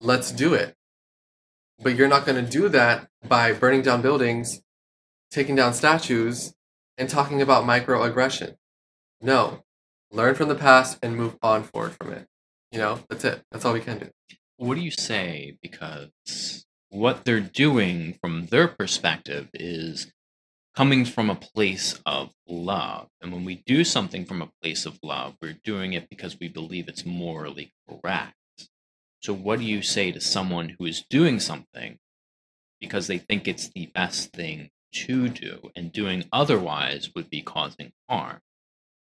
let's 0.00 0.30
do 0.30 0.54
it. 0.54 0.76
But 1.78 1.96
you're 1.96 2.08
not 2.08 2.26
going 2.26 2.44
to 2.44 2.50
do 2.50 2.68
that 2.68 3.08
by 3.26 3.52
burning 3.52 3.82
down 3.82 4.02
buildings, 4.02 4.62
taking 5.30 5.56
down 5.56 5.72
statues, 5.74 6.54
and 6.98 7.08
talking 7.08 7.40
about 7.40 7.64
microaggression. 7.64 8.56
No. 9.20 9.64
Learn 10.10 10.34
from 10.34 10.48
the 10.48 10.54
past 10.54 10.98
and 11.02 11.16
move 11.16 11.38
on 11.42 11.62
forward 11.62 11.92
from 11.92 12.12
it. 12.12 12.26
You 12.70 12.78
know, 12.78 13.00
that's 13.08 13.24
it. 13.24 13.42
That's 13.50 13.64
all 13.64 13.72
we 13.72 13.80
can 13.80 13.98
do. 13.98 14.10
What 14.58 14.74
do 14.74 14.82
you 14.82 14.90
say? 14.90 15.56
Because 15.62 16.66
what 16.90 17.24
they're 17.24 17.40
doing 17.40 18.18
from 18.20 18.46
their 18.46 18.68
perspective 18.68 19.48
is 19.54 20.12
coming 20.74 21.04
from 21.04 21.28
a 21.28 21.34
place 21.34 22.00
of 22.06 22.30
love. 22.46 23.08
And 23.20 23.32
when 23.32 23.44
we 23.44 23.62
do 23.66 23.84
something 23.84 24.24
from 24.24 24.40
a 24.42 24.50
place 24.62 24.86
of 24.86 24.98
love, 25.02 25.36
we're 25.40 25.58
doing 25.64 25.92
it 25.92 26.08
because 26.08 26.38
we 26.40 26.48
believe 26.48 26.88
it's 26.88 27.04
morally 27.04 27.72
correct. 27.88 28.34
So, 29.20 29.32
what 29.32 29.60
do 29.60 29.64
you 29.64 29.82
say 29.82 30.10
to 30.12 30.20
someone 30.20 30.74
who 30.78 30.86
is 30.86 31.04
doing 31.08 31.38
something 31.38 31.98
because 32.80 33.06
they 33.06 33.18
think 33.18 33.46
it's 33.46 33.68
the 33.68 33.86
best 33.94 34.32
thing 34.32 34.70
to 34.92 35.28
do, 35.28 35.70
and 35.76 35.92
doing 35.92 36.24
otherwise 36.32 37.10
would 37.14 37.30
be 37.30 37.40
causing 37.40 37.92
harm? 38.08 38.40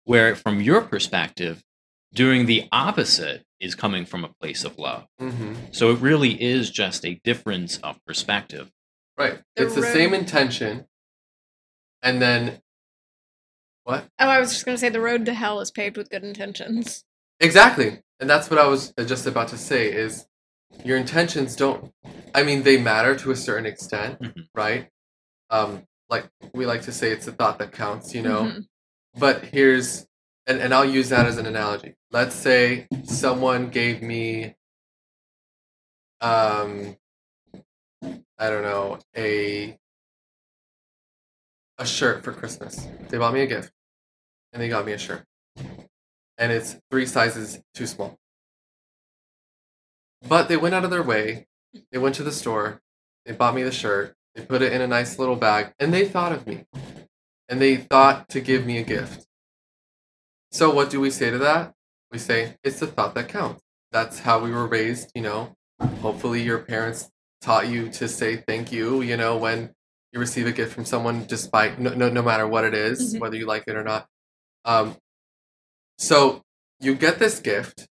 Where, 0.05 0.35
from 0.37 0.61
your 0.61 0.83
perspective, 0.83 1.63
doing 2.13 2.47
the 2.47 2.69
opposite 2.73 3.45
is 3.59 3.75
coming 3.75 4.05
from 4.05 4.25
a 4.25 4.33
place 4.41 4.65
of 4.65 4.77
love. 4.79 5.07
hmm 5.19 5.55
So, 5.71 5.93
it 5.93 6.01
really 6.01 6.43
is 6.43 6.71
just 6.71 7.07
a 7.07 7.21
difference 7.25 7.79
of 7.79 7.99
perspective. 8.05 8.71
Right. 9.17 9.41
The 9.57 9.65
it's 9.65 9.75
the 9.75 9.83
same 9.83 10.13
intention. 10.13 10.87
And 12.03 12.21
then, 12.21 12.61
what? 13.85 14.07
Oh, 14.19 14.29
I 14.29 14.39
was 14.41 14.53
just 14.53 14.65
going 14.65 14.75
to 14.77 14.81
say 14.81 14.89
the 14.89 15.01
road 15.01 15.25
to 15.27 15.35
hell 15.35 15.61
is 15.61 15.71
paved 15.71 15.97
with 15.97 16.11
good 16.11 16.25
intentions. 16.25 17.05
Exactly. 17.41 18.01
And 18.21 18.31
that's 18.31 18.51
what 18.51 18.59
I 18.59 18.67
was 18.67 18.93
just 19.07 19.27
about 19.27 19.49
to 19.49 19.59
say 19.59 19.93
is 19.93 20.27
your 20.85 20.97
intentions 20.97 21.57
don't. 21.57 21.93
I 22.35 22.43
mean, 22.45 22.63
they 22.63 22.81
matter 22.81 23.17
to 23.17 23.31
a 23.31 23.37
certain 23.37 23.67
extent, 23.67 24.21
Mhm. 24.21 24.49
right? 24.55 24.89
Um, 25.51 25.87
like 26.09 26.29
we 26.55 26.67
like 26.67 26.83
to 26.83 26.93
say, 26.93 27.11
it's 27.11 27.27
the 27.27 27.33
thought 27.33 27.59
that 27.59 27.73
counts, 27.73 28.15
you 28.15 28.23
know. 28.23 28.43
Mhm. 28.45 28.67
But 29.19 29.45
here's, 29.47 30.07
and, 30.47 30.61
and 30.61 30.73
I'll 30.73 30.85
use 30.85 31.09
that 31.11 31.27
as 31.27 31.37
an 31.39 31.47
analogy. 31.47 31.95
Let's 32.11 32.35
say 32.35 32.87
someone 33.05 33.69
gave 33.71 34.03
me, 34.03 34.55
um, 36.21 36.97
I 38.39 38.51
don't 38.51 38.63
know, 38.63 38.99
a 39.17 39.79
a 41.79 41.87
shirt 41.87 42.25
for 42.25 42.33
Christmas. 42.33 42.87
They 43.09 43.19
bought 43.19 43.35
me 43.35 43.43
a 43.43 43.47
gift, 43.47 43.73
and 44.53 44.63
they 44.63 44.69
got 44.69 44.87
me 44.87 44.93
a 44.93 44.99
shirt, 44.99 45.25
and 46.39 46.53
it's 46.53 46.77
three 46.91 47.07
sizes 47.07 47.61
too 47.75 47.87
small. 47.87 48.19
But 50.29 50.49
they 50.49 50.57
went 50.57 50.75
out 50.75 50.85
of 50.85 50.91
their 50.91 51.03
way. 51.03 51.47
They 51.91 51.99
went 51.99 52.15
to 52.17 52.23
the 52.23 52.33
store. 52.33 52.81
They 53.27 53.33
bought 53.33 53.55
me 53.55 53.63
the 53.63 53.73
shirt. 53.73 54.15
They 54.35 54.45
put 54.45 54.63
it 54.63 54.73
in 54.73 54.81
a 54.81 54.87
nice 54.87 55.19
little 55.19 55.37
bag, 55.37 55.73
and 55.79 55.93
they 55.93 56.07
thought 56.07 56.33
of 56.33 56.47
me, 56.47 56.65
and 57.49 57.61
they 57.61 57.77
thought 57.77 58.29
to 58.31 58.41
give 58.41 58.65
me 58.65 58.79
a 58.79 58.83
gift. 58.83 59.27
So 60.51 60.73
what 60.73 60.91
do 60.91 61.01
we 61.01 61.11
say 61.11 61.31
to 61.31 61.39
that? 61.39 61.73
We 62.11 62.19
say 62.19 62.57
it's 62.63 62.81
the 62.81 62.87
thought 62.87 63.15
that 63.15 63.29
counts. 63.29 63.63
That's 63.91 64.21
how 64.21 64.39
we 64.39 64.51
were 64.51 64.67
raised, 64.67 65.11
you 65.15 65.23
know. 65.23 65.57
Hopefully 66.01 66.43
your 66.43 66.59
parents 66.59 67.11
taught 67.41 67.69
you 67.69 67.89
to 67.91 68.09
say 68.09 68.37
thank 68.37 68.71
you, 68.71 69.03
you 69.03 69.17
know, 69.17 69.37
when 69.37 69.75
you 70.13 70.21
receive 70.21 70.47
a 70.47 70.53
gift 70.53 70.75
from 70.75 70.85
someone 70.85 71.25
despite 71.27 71.79
no 71.79 71.95
no, 71.95 72.09
no 72.11 72.23
matter 72.23 72.47
what 72.47 72.65
it 72.65 72.75
is, 72.75 73.15
Mhm. 73.15 73.21
whether 73.21 73.37
you 73.37 73.47
like 73.47 73.65
it 73.67 73.77
or 73.77 73.83
not. 73.85 74.09
Um 74.65 74.97
so 75.99 76.43
you 76.81 76.95
get 76.95 77.19
this 77.19 77.41
gift. 77.41 77.87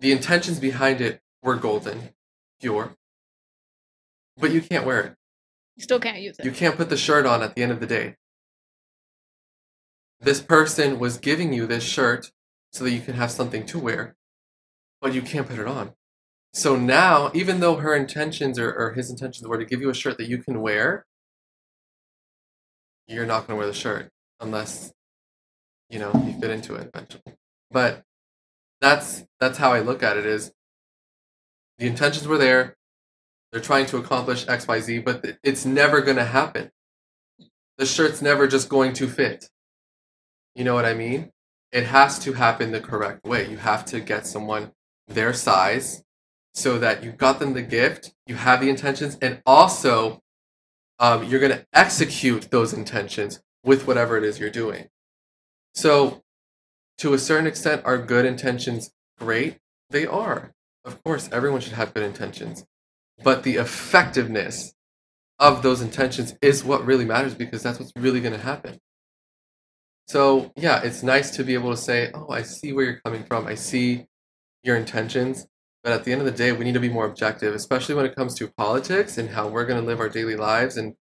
The 0.00 0.12
intentions 0.12 0.60
behind 0.60 1.00
it 1.00 1.20
were 1.42 1.56
golden, 1.56 2.14
pure. 2.60 2.94
But 4.36 4.52
you 4.52 4.60
can't 4.62 4.86
wear 4.86 5.00
it. 5.02 5.16
You 5.76 5.82
still 5.82 5.98
can't 6.00 6.20
use 6.20 6.38
it. 6.38 6.44
You 6.44 6.52
can't 6.52 6.76
put 6.76 6.88
the 6.88 6.96
shirt 6.96 7.26
on 7.26 7.42
at 7.42 7.54
the 7.56 7.62
end 7.62 7.72
of 7.72 7.80
the 7.80 7.86
day. 7.86 8.16
This 10.20 10.40
person 10.40 10.98
was 10.98 11.18
giving 11.18 11.52
you 11.52 11.66
this 11.66 11.84
shirt 11.84 12.32
so 12.72 12.84
that 12.84 12.90
you 12.92 13.00
can 13.00 13.14
have 13.14 13.30
something 13.32 13.64
to 13.66 13.78
wear, 13.78 14.16
but 15.00 15.14
you 15.14 15.22
can't 15.22 15.48
put 15.48 15.58
it 15.58 15.66
on. 15.66 15.94
So 16.52 16.76
now, 16.76 17.30
even 17.34 17.60
though 17.60 17.76
her 17.76 17.94
intentions 17.94 18.58
or, 18.58 18.72
or 18.72 18.92
his 18.92 19.10
intentions 19.10 19.46
were 19.46 19.58
to 19.58 19.64
give 19.64 19.80
you 19.80 19.90
a 19.90 19.94
shirt 19.94 20.18
that 20.18 20.28
you 20.28 20.38
can 20.38 20.60
wear, 20.60 21.04
you're 23.06 23.26
not 23.26 23.46
going 23.46 23.56
to 23.56 23.58
wear 23.58 23.66
the 23.66 23.74
shirt 23.74 24.10
unless 24.40 24.92
you 25.90 25.98
know 25.98 26.10
you 26.26 26.38
fit 26.40 26.50
into 26.50 26.74
it 26.74 26.90
eventually. 26.92 27.34
But 27.70 28.02
that's 28.80 29.24
that's 29.40 29.58
how 29.58 29.72
I 29.72 29.80
look 29.80 30.02
at 30.02 30.16
it. 30.16 30.26
Is 30.26 30.52
the 31.78 31.86
intentions 31.86 32.26
were 32.26 32.38
there, 32.38 32.76
they're 33.50 33.60
trying 33.60 33.86
to 33.86 33.96
accomplish 33.96 34.44
xyz 34.46 35.04
but 35.04 35.24
it's 35.42 35.64
never 35.64 36.00
going 36.00 36.16
to 36.16 36.24
happen 36.24 36.70
the 37.76 37.86
shirt's 37.86 38.22
never 38.22 38.46
just 38.46 38.68
going 38.68 38.92
to 38.92 39.08
fit 39.08 39.48
you 40.54 40.64
know 40.64 40.74
what 40.74 40.84
i 40.84 40.94
mean 40.94 41.30
it 41.72 41.84
has 41.84 42.18
to 42.18 42.32
happen 42.32 42.72
the 42.72 42.80
correct 42.80 43.24
way 43.24 43.48
you 43.48 43.56
have 43.56 43.84
to 43.84 44.00
get 44.00 44.26
someone 44.26 44.72
their 45.06 45.32
size 45.32 46.02
so 46.58 46.78
that 46.78 47.02
you 47.02 47.12
got 47.12 47.38
them 47.38 47.54
the 47.54 47.62
gift 47.62 48.14
you 48.26 48.34
have 48.34 48.60
the 48.60 48.68
intentions 48.68 49.16
and 49.20 49.40
also 49.46 50.22
um, 51.00 51.24
you're 51.24 51.40
going 51.40 51.52
to 51.52 51.64
execute 51.72 52.50
those 52.50 52.72
intentions 52.72 53.40
with 53.64 53.86
whatever 53.86 54.16
it 54.16 54.24
is 54.24 54.38
you're 54.38 54.50
doing 54.50 54.88
so 55.74 56.22
to 56.98 57.14
a 57.14 57.18
certain 57.18 57.46
extent 57.46 57.82
are 57.84 57.98
good 57.98 58.24
intentions 58.24 58.90
great 59.18 59.58
they 59.90 60.06
are 60.06 60.52
of 60.84 61.02
course 61.04 61.28
everyone 61.32 61.60
should 61.60 61.74
have 61.74 61.94
good 61.94 62.02
intentions 62.02 62.64
but 63.22 63.42
the 63.42 63.56
effectiveness 63.56 64.74
of 65.38 65.62
those 65.62 65.80
intentions 65.80 66.34
is 66.42 66.64
what 66.64 66.84
really 66.84 67.04
matters 67.04 67.34
because 67.34 67.62
that's 67.62 67.78
what's 67.78 67.92
really 67.96 68.20
going 68.20 68.34
to 68.34 68.40
happen. 68.40 68.78
So, 70.06 70.52
yeah, 70.56 70.80
it's 70.82 71.02
nice 71.02 71.30
to 71.36 71.44
be 71.44 71.54
able 71.54 71.70
to 71.70 71.76
say, 71.76 72.10
Oh, 72.14 72.28
I 72.30 72.42
see 72.42 72.72
where 72.72 72.84
you're 72.84 73.00
coming 73.04 73.24
from. 73.24 73.46
I 73.46 73.54
see 73.54 74.06
your 74.62 74.76
intentions. 74.76 75.46
But 75.88 75.94
at 75.94 76.04
the 76.04 76.12
end 76.12 76.20
of 76.20 76.26
the 76.26 76.32
day, 76.32 76.52
we 76.52 76.66
need 76.66 76.74
to 76.74 76.80
be 76.80 76.90
more 76.90 77.06
objective, 77.06 77.54
especially 77.54 77.94
when 77.94 78.04
it 78.04 78.14
comes 78.14 78.34
to 78.34 78.52
politics 78.58 79.16
and 79.16 79.30
how 79.30 79.48
we're 79.48 79.64
going 79.64 79.80
to 79.80 79.86
live 79.86 80.00
our 80.00 80.10
daily 80.10 80.36
lives 80.36 80.76
and 80.76 80.94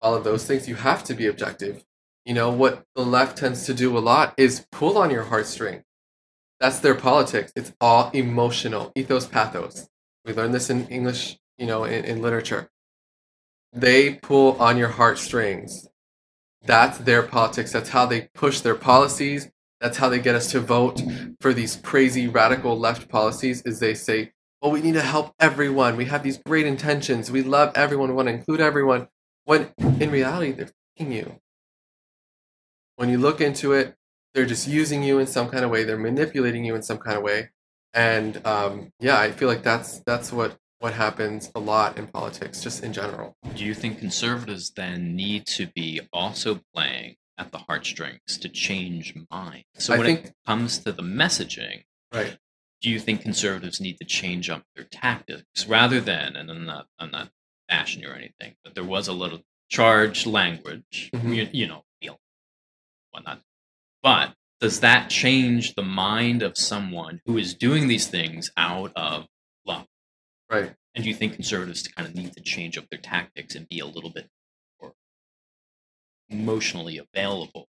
all 0.00 0.14
of 0.14 0.24
those 0.24 0.46
things. 0.46 0.66
You 0.66 0.76
have 0.76 1.04
to 1.04 1.12
be 1.12 1.26
objective. 1.26 1.84
You 2.24 2.32
know, 2.32 2.50
what 2.50 2.82
the 2.94 3.04
left 3.04 3.36
tends 3.36 3.66
to 3.66 3.74
do 3.74 3.94
a 3.94 4.00
lot 4.00 4.32
is 4.38 4.66
pull 4.72 4.96
on 4.96 5.10
your 5.10 5.24
heartstring. 5.24 5.82
That's 6.60 6.78
their 6.78 6.94
politics. 6.94 7.52
It's 7.54 7.74
all 7.78 8.10
emotional, 8.14 8.90
ethos, 8.96 9.26
pathos. 9.26 9.90
We 10.24 10.32
learned 10.32 10.54
this 10.54 10.70
in 10.70 10.88
English 10.88 11.36
you 11.58 11.66
know, 11.66 11.84
in, 11.84 12.06
in 12.06 12.22
literature. 12.22 12.70
They 13.70 14.14
pull 14.14 14.56
on 14.58 14.78
your 14.78 14.88
heartstrings. 14.88 15.90
That's 16.64 16.96
their 16.96 17.22
politics. 17.22 17.70
That's 17.70 17.90
how 17.90 18.06
they 18.06 18.30
push 18.32 18.60
their 18.60 18.76
policies. 18.76 19.51
That's 19.82 19.98
how 19.98 20.08
they 20.08 20.20
get 20.20 20.36
us 20.36 20.52
to 20.52 20.60
vote 20.60 21.02
for 21.40 21.52
these 21.52 21.74
crazy 21.74 22.28
radical 22.28 22.78
left 22.78 23.08
policies 23.08 23.62
is 23.62 23.80
they 23.80 23.94
say, 23.94 24.30
well, 24.62 24.70
we 24.70 24.80
need 24.80 24.94
to 24.94 25.02
help 25.02 25.34
everyone. 25.40 25.96
We 25.96 26.04
have 26.04 26.22
these 26.22 26.38
great 26.38 26.66
intentions. 26.66 27.32
We 27.32 27.42
love 27.42 27.72
everyone. 27.74 28.10
We 28.10 28.14
want 28.14 28.28
to 28.28 28.34
include 28.34 28.60
everyone. 28.60 29.08
When 29.44 29.72
in 29.98 30.12
reality, 30.12 30.52
they're 30.52 30.70
fucking 30.96 31.10
you. 31.10 31.40
When 32.94 33.08
you 33.08 33.18
look 33.18 33.40
into 33.40 33.72
it, 33.72 33.96
they're 34.34 34.46
just 34.46 34.68
using 34.68 35.02
you 35.02 35.18
in 35.18 35.26
some 35.26 35.48
kind 35.48 35.64
of 35.64 35.70
way. 35.72 35.82
They're 35.82 35.98
manipulating 35.98 36.64
you 36.64 36.76
in 36.76 36.82
some 36.82 36.98
kind 36.98 37.16
of 37.16 37.24
way. 37.24 37.50
And 37.92 38.40
um, 38.46 38.92
yeah, 39.00 39.18
I 39.18 39.32
feel 39.32 39.48
like 39.48 39.64
that's 39.64 39.98
that's 40.06 40.32
what 40.32 40.56
what 40.78 40.94
happens 40.94 41.50
a 41.56 41.60
lot 41.60 41.98
in 41.98 42.06
politics, 42.06 42.62
just 42.62 42.84
in 42.84 42.92
general. 42.92 43.36
Do 43.56 43.64
you 43.64 43.74
think 43.74 43.98
conservatives 43.98 44.70
then 44.70 45.16
need 45.16 45.46
to 45.48 45.66
be 45.74 46.02
also 46.12 46.60
playing 46.72 47.16
at 47.42 47.52
the 47.52 47.58
heartstrings 47.58 48.38
to 48.38 48.48
change 48.48 49.14
minds? 49.30 49.66
So 49.78 49.94
I 49.94 49.98
when 49.98 50.06
think- 50.06 50.26
it 50.26 50.34
comes 50.46 50.78
to 50.78 50.92
the 50.92 51.02
messaging, 51.02 51.84
Right. 52.12 52.38
do 52.80 52.90
you 52.90 52.98
think 53.00 53.22
conservatives 53.22 53.80
need 53.80 53.98
to 53.98 54.04
change 54.04 54.48
up 54.50 54.64
their 54.74 54.84
tactics 54.84 55.66
rather 55.66 56.00
than, 56.00 56.36
and 56.36 56.50
I'm 56.50 56.64
not, 56.64 56.88
I'm 56.98 57.10
not 57.10 57.30
bashing 57.68 58.02
you 58.02 58.08
or 58.10 58.14
anything, 58.14 58.56
but 58.64 58.74
there 58.74 58.84
was 58.84 59.08
a 59.08 59.12
little 59.12 59.44
charged 59.70 60.26
language, 60.26 61.10
Mhm. 61.14 61.34
you, 61.36 61.48
you 61.52 61.66
know, 61.66 61.84
feel, 62.00 62.20
whatnot. 63.10 63.42
But 64.02 64.36
does 64.60 64.80
that 64.80 65.10
change 65.10 65.74
the 65.74 65.82
mind 65.82 66.42
of 66.42 66.56
someone 66.56 67.20
who 67.26 67.38
is 67.38 67.54
doing 67.54 67.88
these 67.88 68.06
things 68.06 68.50
out 68.56 68.92
of 68.94 69.26
love? 69.64 69.86
Right. 70.50 70.74
And 70.94 71.02
do 71.04 71.08
you 71.08 71.16
think 71.16 71.34
conservatives 71.34 71.88
kind 71.88 72.06
of 72.08 72.14
need 72.14 72.34
to 72.34 72.40
change 72.42 72.76
up 72.76 72.88
their 72.90 73.00
tactics 73.00 73.54
and 73.54 73.68
be 73.68 73.78
a 73.78 73.86
little 73.86 74.10
bit 74.10 74.28
emotionally 76.32 76.98
available 76.98 77.66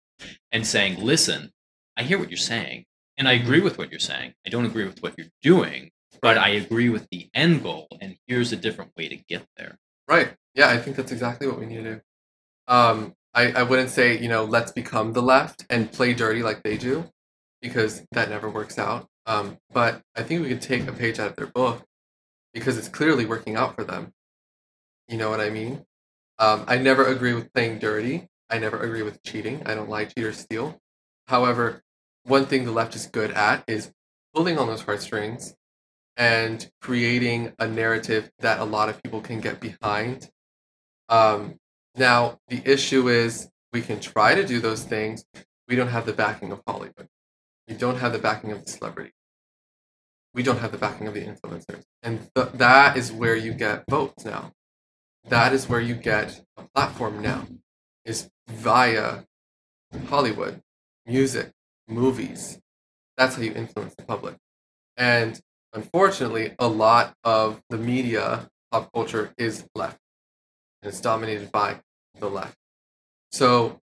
and 0.50 0.66
saying, 0.66 1.02
listen, 1.02 1.50
I 1.96 2.04
hear 2.04 2.18
what 2.18 2.30
you're 2.30 2.38
saying, 2.38 2.84
and 3.18 3.28
I 3.28 3.32
agree 3.32 3.60
with 3.60 3.76
what 3.78 3.90
you're 3.90 4.00
saying. 4.00 4.34
I 4.46 4.50
don't 4.50 4.66
agree 4.66 4.86
with 4.86 5.02
what 5.02 5.14
you're 5.18 5.28
doing, 5.42 5.90
but 6.20 6.38
I 6.38 6.50
agree 6.50 6.88
with 6.88 7.08
the 7.10 7.28
end 7.34 7.62
goal, 7.62 7.88
and 8.00 8.16
here's 8.26 8.52
a 8.52 8.56
different 8.56 8.92
way 8.96 9.08
to 9.08 9.16
get 9.16 9.44
there. 9.56 9.78
Right. 10.08 10.34
Yeah, 10.54 10.68
I 10.68 10.78
think 10.78 10.96
that's 10.96 11.12
exactly 11.12 11.46
what 11.46 11.58
we 11.58 11.66
need 11.66 11.82
to 11.84 11.94
do. 11.94 12.00
Um, 12.68 13.14
I, 13.34 13.52
I 13.52 13.62
wouldn't 13.62 13.90
say, 13.90 14.18
you 14.18 14.28
know, 14.28 14.44
let's 14.44 14.72
become 14.72 15.12
the 15.12 15.22
left 15.22 15.64
and 15.70 15.90
play 15.90 16.14
dirty 16.14 16.42
like 16.42 16.62
they 16.62 16.76
do, 16.76 17.04
because 17.60 18.04
that 18.12 18.30
never 18.30 18.48
works 18.48 18.78
out. 18.78 19.08
Um, 19.26 19.58
but 19.72 20.02
I 20.16 20.22
think 20.22 20.42
we 20.42 20.48
could 20.48 20.60
take 20.60 20.86
a 20.86 20.92
page 20.92 21.18
out 21.18 21.30
of 21.30 21.36
their 21.36 21.46
book 21.46 21.84
because 22.52 22.76
it's 22.76 22.88
clearly 22.88 23.24
working 23.24 23.56
out 23.56 23.74
for 23.76 23.84
them. 23.84 24.12
You 25.08 25.16
know 25.16 25.30
what 25.30 25.40
I 25.40 25.50
mean? 25.50 25.84
Um, 26.38 26.64
I 26.66 26.78
never 26.78 27.06
agree 27.06 27.32
with 27.32 27.52
playing 27.52 27.78
dirty. 27.78 28.28
I 28.52 28.58
never 28.58 28.78
agree 28.78 29.02
with 29.02 29.22
cheating. 29.22 29.62
I 29.64 29.74
don't 29.74 29.88
lie, 29.88 30.04
cheat, 30.04 30.24
or 30.24 30.32
steal. 30.34 30.78
However, 31.26 31.82
one 32.24 32.44
thing 32.44 32.66
the 32.66 32.70
left 32.70 32.94
is 32.94 33.06
good 33.06 33.30
at 33.30 33.64
is 33.66 33.90
pulling 34.34 34.58
on 34.58 34.66
those 34.66 34.82
heartstrings 34.82 35.56
and 36.18 36.70
creating 36.82 37.54
a 37.58 37.66
narrative 37.66 38.30
that 38.40 38.60
a 38.60 38.64
lot 38.64 38.90
of 38.90 39.02
people 39.02 39.22
can 39.22 39.40
get 39.40 39.58
behind. 39.58 40.30
Um, 41.08 41.54
now, 41.96 42.38
the 42.48 42.62
issue 42.64 43.08
is 43.08 43.48
we 43.72 43.80
can 43.80 44.00
try 44.00 44.34
to 44.34 44.46
do 44.46 44.60
those 44.60 44.84
things. 44.84 45.24
We 45.66 45.74
don't 45.74 45.88
have 45.88 46.04
the 46.04 46.12
backing 46.12 46.52
of 46.52 46.60
Hollywood. 46.66 47.08
We 47.66 47.74
don't 47.74 47.96
have 47.96 48.12
the 48.12 48.18
backing 48.18 48.52
of 48.52 48.64
the 48.64 48.70
celebrity. 48.70 49.12
We 50.34 50.42
don't 50.42 50.58
have 50.58 50.72
the 50.72 50.78
backing 50.78 51.06
of 51.06 51.14
the 51.14 51.22
influencers. 51.22 51.84
And 52.02 52.28
th- 52.34 52.48
that 52.54 52.96
is 52.96 53.12
where 53.12 53.36
you 53.36 53.54
get 53.54 53.84
votes 53.88 54.24
now. 54.26 54.52
That 55.28 55.52
is 55.52 55.68
where 55.68 55.80
you 55.80 55.94
get 55.94 56.42
a 56.56 56.64
platform 56.74 57.22
now, 57.22 57.46
is 58.04 58.28
via 58.52 59.24
Hollywood, 60.08 60.60
music, 61.06 61.50
movies. 61.88 62.58
That's 63.16 63.36
how 63.36 63.42
you 63.42 63.52
influence 63.52 63.94
the 63.94 64.04
public. 64.04 64.36
And 64.96 65.40
unfortunately, 65.72 66.54
a 66.58 66.68
lot 66.68 67.14
of 67.24 67.60
the 67.70 67.78
media, 67.78 68.48
pop 68.70 68.90
culture, 68.92 69.32
is 69.36 69.66
left. 69.74 69.98
And 70.82 70.90
it's 70.90 71.00
dominated 71.00 71.52
by 71.52 71.80
the 72.18 72.28
left. 72.28 72.56
So, 73.30 73.78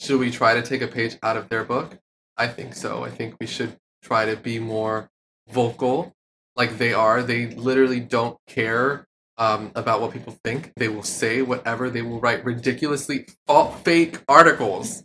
should 0.00 0.20
we 0.20 0.30
try 0.30 0.54
to 0.54 0.62
take 0.62 0.82
a 0.82 0.86
page 0.86 1.18
out 1.22 1.36
of 1.36 1.48
their 1.48 1.64
book? 1.64 1.98
I 2.36 2.46
think 2.46 2.74
so. 2.74 3.04
I 3.04 3.10
think 3.10 3.34
we 3.40 3.46
should 3.46 3.76
try 4.02 4.24
to 4.26 4.36
be 4.36 4.60
more 4.60 5.10
vocal 5.48 6.14
like 6.54 6.78
they 6.78 6.92
are. 6.92 7.22
They 7.22 7.46
literally 7.46 8.00
don't 8.00 8.38
care 8.46 9.07
um, 9.38 9.72
about 9.76 10.00
what 10.02 10.12
people 10.12 10.36
think. 10.44 10.72
They 10.76 10.88
will 10.88 11.02
say 11.04 11.42
whatever. 11.42 11.90
They 11.90 12.02
will 12.02 12.20
write 12.20 12.44
ridiculously 12.44 13.26
fa- 13.46 13.72
fake 13.84 14.20
articles. 14.28 15.04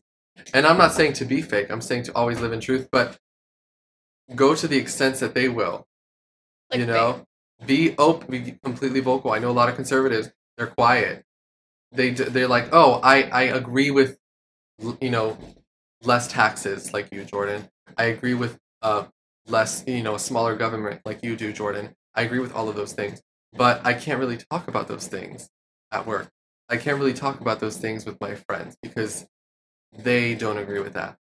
And 0.53 0.65
I'm 0.67 0.77
not 0.77 0.93
saying 0.93 1.13
to 1.15 1.25
be 1.25 1.41
fake. 1.41 1.71
I'm 1.71 1.81
saying 1.81 2.03
to 2.05 2.15
always 2.15 2.41
live 2.41 2.53
in 2.53 2.59
truth, 2.61 2.89
but 2.91 3.17
go 4.35 4.55
to 4.55 4.67
the 4.67 4.77
extent 4.77 5.17
that 5.17 5.35
they 5.35 5.49
will. 5.49 5.87
you 6.73 6.85
Clickbait. 6.85 6.87
know, 6.87 7.25
be 7.65 7.95
open, 7.97 8.29
be 8.31 8.59
completely 8.63 8.99
vocal. 9.01 9.31
I 9.31 9.39
know 9.39 9.51
a 9.51 9.53
lot 9.53 9.69
of 9.69 9.75
conservatives. 9.75 10.31
They're 10.57 10.67
quiet. 10.67 11.23
They 11.91 12.11
they're 12.11 12.47
like, 12.47 12.69
oh, 12.73 12.99
I 13.03 13.23
I 13.23 13.43
agree 13.43 13.91
with, 13.91 14.17
you 15.01 15.09
know, 15.11 15.37
less 16.03 16.27
taxes 16.27 16.93
like 16.93 17.09
you, 17.13 17.25
Jordan. 17.25 17.69
I 17.97 18.05
agree 18.05 18.33
with 18.35 18.59
uh 18.81 19.05
less, 19.47 19.83
you 19.87 20.03
know, 20.03 20.15
a 20.15 20.19
smaller 20.19 20.55
government 20.55 21.01
like 21.05 21.23
you 21.23 21.35
do, 21.35 21.53
Jordan. 21.53 21.95
I 22.15 22.23
agree 22.23 22.39
with 22.39 22.53
all 22.53 22.69
of 22.69 22.75
those 22.75 22.93
things, 22.93 23.21
but 23.55 23.85
I 23.85 23.93
can't 23.93 24.19
really 24.19 24.37
talk 24.37 24.67
about 24.67 24.87
those 24.87 25.07
things 25.07 25.49
at 25.91 26.07
work. 26.07 26.29
I 26.69 26.77
can't 26.77 26.97
really 26.97 27.13
talk 27.13 27.41
about 27.41 27.59
those 27.59 27.77
things 27.77 28.05
with 28.05 28.19
my 28.19 28.35
friends 28.35 28.77
because 28.81 29.25
they 29.97 30.33
don't 30.33 30.57
agree 30.57 30.79
with 30.79 30.93
that. 30.93 31.17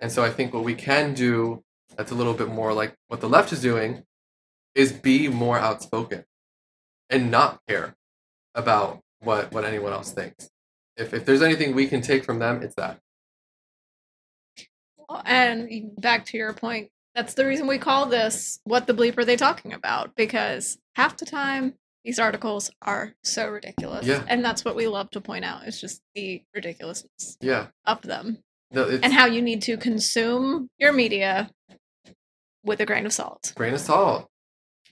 And 0.00 0.10
so 0.10 0.24
I 0.24 0.30
think 0.30 0.52
what 0.52 0.64
we 0.64 0.74
can 0.74 1.14
do 1.14 1.62
that's 1.96 2.10
a 2.10 2.14
little 2.14 2.34
bit 2.34 2.48
more 2.48 2.72
like 2.72 2.94
what 3.08 3.20
the 3.20 3.28
left 3.28 3.52
is 3.52 3.60
doing 3.60 4.04
is 4.74 4.92
be 4.92 5.28
more 5.28 5.58
outspoken 5.58 6.24
and 7.10 7.30
not 7.30 7.60
care 7.68 7.94
about 8.54 9.00
what 9.20 9.52
what 9.52 9.64
anyone 9.64 9.92
else 9.92 10.12
thinks. 10.12 10.50
If 10.96 11.12
if 11.14 11.24
there's 11.24 11.42
anything 11.42 11.74
we 11.74 11.86
can 11.86 12.00
take 12.00 12.24
from 12.24 12.38
them, 12.38 12.62
it's 12.62 12.74
that. 12.76 12.98
And 15.24 15.94
back 16.00 16.24
to 16.26 16.36
your 16.36 16.52
point, 16.54 16.90
that's 17.14 17.34
the 17.34 17.46
reason 17.46 17.66
we 17.66 17.78
call 17.78 18.06
this 18.06 18.60
"What 18.64 18.86
the 18.86 18.94
bleep 18.94 19.16
are 19.18 19.24
they 19.24 19.36
talking 19.36 19.72
about?" 19.72 20.14
Because 20.16 20.78
half 20.96 21.16
the 21.16 21.26
time 21.26 21.74
these 22.04 22.18
articles 22.18 22.70
are 22.82 23.14
so 23.22 23.48
ridiculous, 23.48 24.06
Yeah. 24.06 24.24
and 24.28 24.44
that's 24.44 24.64
what 24.64 24.76
we 24.76 24.86
love 24.88 25.10
to 25.12 25.20
point 25.20 25.44
out. 25.44 25.66
It's 25.66 25.80
just 25.80 26.02
the 26.14 26.42
ridiculousness 26.54 27.38
Yeah. 27.40 27.68
of 27.86 28.02
them, 28.02 28.38
No, 28.70 28.88
and 29.02 29.12
how 29.12 29.26
you 29.26 29.40
need 29.40 29.62
to 29.62 29.76
consume 29.78 30.68
your 30.78 30.92
media 30.92 31.50
with 32.62 32.80
a 32.80 32.86
grain 32.86 33.06
of 33.06 33.12
salt. 33.12 33.52
grain 33.56 33.74
of 33.74 33.80
salt. 33.80 34.28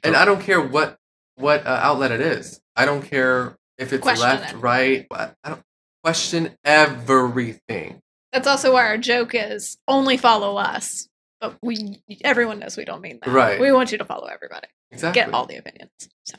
And 0.03 0.16
I 0.16 0.25
don't 0.25 0.41
care 0.43 0.61
what 0.61 0.97
what 1.37 1.66
uh, 1.66 1.81
outlet 1.83 2.12
it 2.12 2.20
is. 2.20 2.61
I 2.77 2.85
don't 2.87 3.03
care 3.03 3.57
if 3.79 3.93
it's 3.93 4.03
Question 4.03 4.23
left, 4.29 4.55
it. 4.55 4.57
right. 4.59 5.07
I 5.11 5.31
I 5.45 5.49
don't 5.51 5.62
question 6.05 6.57
everything. 6.64 8.01
That's 8.33 8.47
also 8.47 8.73
why 8.73 8.87
our 8.87 8.99
joke 8.99 9.35
is 9.35 9.77
only 9.87 10.16
follow 10.16 10.57
us. 10.57 11.09
But 11.43 11.59
we, 11.61 12.01
everyone 12.22 12.61
knows 12.61 12.76
we 12.76 12.84
don't 12.84 13.01
mean 13.03 13.18
that. 13.22 13.30
Right. 13.32 13.61
We 13.61 13.72
want 13.72 13.90
you 13.90 13.99
to 13.99 14.05
follow 14.05 14.28
everybody. 14.28 14.68
Exactly. 14.93 15.20
Get 15.22 15.34
all 15.34 15.45
the 15.45 15.57
opinions. 15.57 15.90
So. 16.24 16.36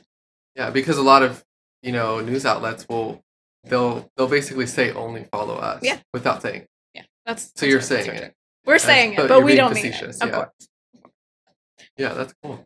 Yeah, 0.56 0.70
because 0.70 0.96
a 0.96 1.02
lot 1.02 1.22
of 1.22 1.44
you 1.82 1.92
know 1.92 2.20
news 2.20 2.46
outlets 2.46 2.88
will 2.88 3.22
they'll 3.64 4.10
they'll 4.16 4.28
basically 4.28 4.66
say 4.66 4.92
only 4.92 5.24
follow 5.24 5.56
us. 5.56 5.80
Yeah. 5.82 5.98
Without 6.14 6.40
saying. 6.40 6.64
Yeah, 6.94 7.02
that's. 7.26 7.42
So 7.44 7.50
that's 7.56 7.62
you're 7.68 7.78
our- 7.78 7.82
saying 7.82 8.06
that's 8.06 8.20
it. 8.22 8.34
We're 8.64 8.78
saying 8.78 9.12
it, 9.12 9.16
but 9.18 9.28
but 9.28 9.44
we 9.44 9.56
don't 9.56 9.74
mean 9.74 9.84
it. 9.84 9.92
facetious, 9.92 10.20
Of 10.22 10.28
yeah. 10.30 10.34
course. 10.34 10.68
Yeah, 11.98 12.14
that's 12.14 12.34
cool. 12.42 12.64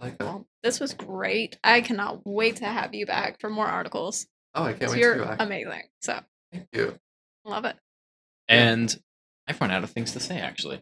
I 0.00 0.04
like 0.06 0.18
that. 0.18 0.24
Well, 0.24 0.46
this 0.64 0.80
was 0.80 0.94
great. 0.94 1.58
I 1.62 1.80
cannot 1.80 2.26
wait 2.26 2.56
to 2.56 2.64
have 2.64 2.92
you 2.92 3.06
back 3.06 3.40
for 3.40 3.48
more 3.48 3.66
articles. 3.66 4.26
Oh, 4.56 4.64
I 4.64 4.72
can't 4.72 4.90
So 4.90 4.96
wait 4.96 5.00
you're 5.00 5.14
to 5.14 5.20
be 5.22 5.26
back. 5.28 5.36
amazing. 5.40 5.82
So 6.02 6.18
Thank 6.52 6.66
you. 6.72 6.98
love 7.44 7.64
it. 7.66 7.76
And 8.48 9.00
I've 9.46 9.60
run 9.60 9.70
out 9.70 9.84
of 9.84 9.90
things 9.90 10.12
to 10.14 10.20
say, 10.20 10.40
actually. 10.40 10.80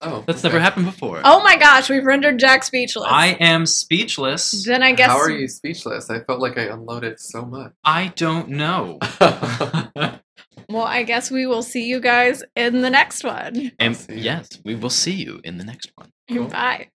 Oh, 0.00 0.22
That's 0.26 0.44
okay. 0.44 0.48
never 0.48 0.60
happened 0.60 0.86
before. 0.86 1.20
Oh 1.24 1.42
my 1.42 1.56
gosh, 1.56 1.90
we've 1.90 2.04
rendered 2.04 2.38
Jack 2.38 2.62
speechless. 2.62 3.08
I 3.10 3.28
am 3.40 3.66
speechless. 3.66 4.64
then 4.64 4.82
I 4.82 4.92
guess 4.92 5.08
How 5.08 5.18
are 5.18 5.30
you 5.30 5.48
speechless? 5.48 6.08
I 6.08 6.20
felt 6.20 6.40
like 6.40 6.56
I 6.56 6.64
unloaded 6.64 7.18
so 7.18 7.44
much. 7.44 7.72
I 7.84 8.12
don't 8.14 8.50
know. 8.50 8.98
well, 10.68 10.84
I 10.84 11.02
guess 11.02 11.30
we 11.30 11.46
will 11.46 11.62
see 11.62 11.84
you 11.86 12.00
guys 12.00 12.44
in 12.54 12.82
the 12.82 12.90
next 12.90 13.24
one. 13.24 13.72
and 13.80 13.98
yes, 14.08 14.60
we 14.64 14.76
will 14.76 14.90
see 14.90 15.14
you 15.14 15.40
in 15.42 15.58
the 15.58 15.64
next 15.64 15.90
one. 15.96 16.10
Cool. 16.30 16.46
Bye. 16.46 16.88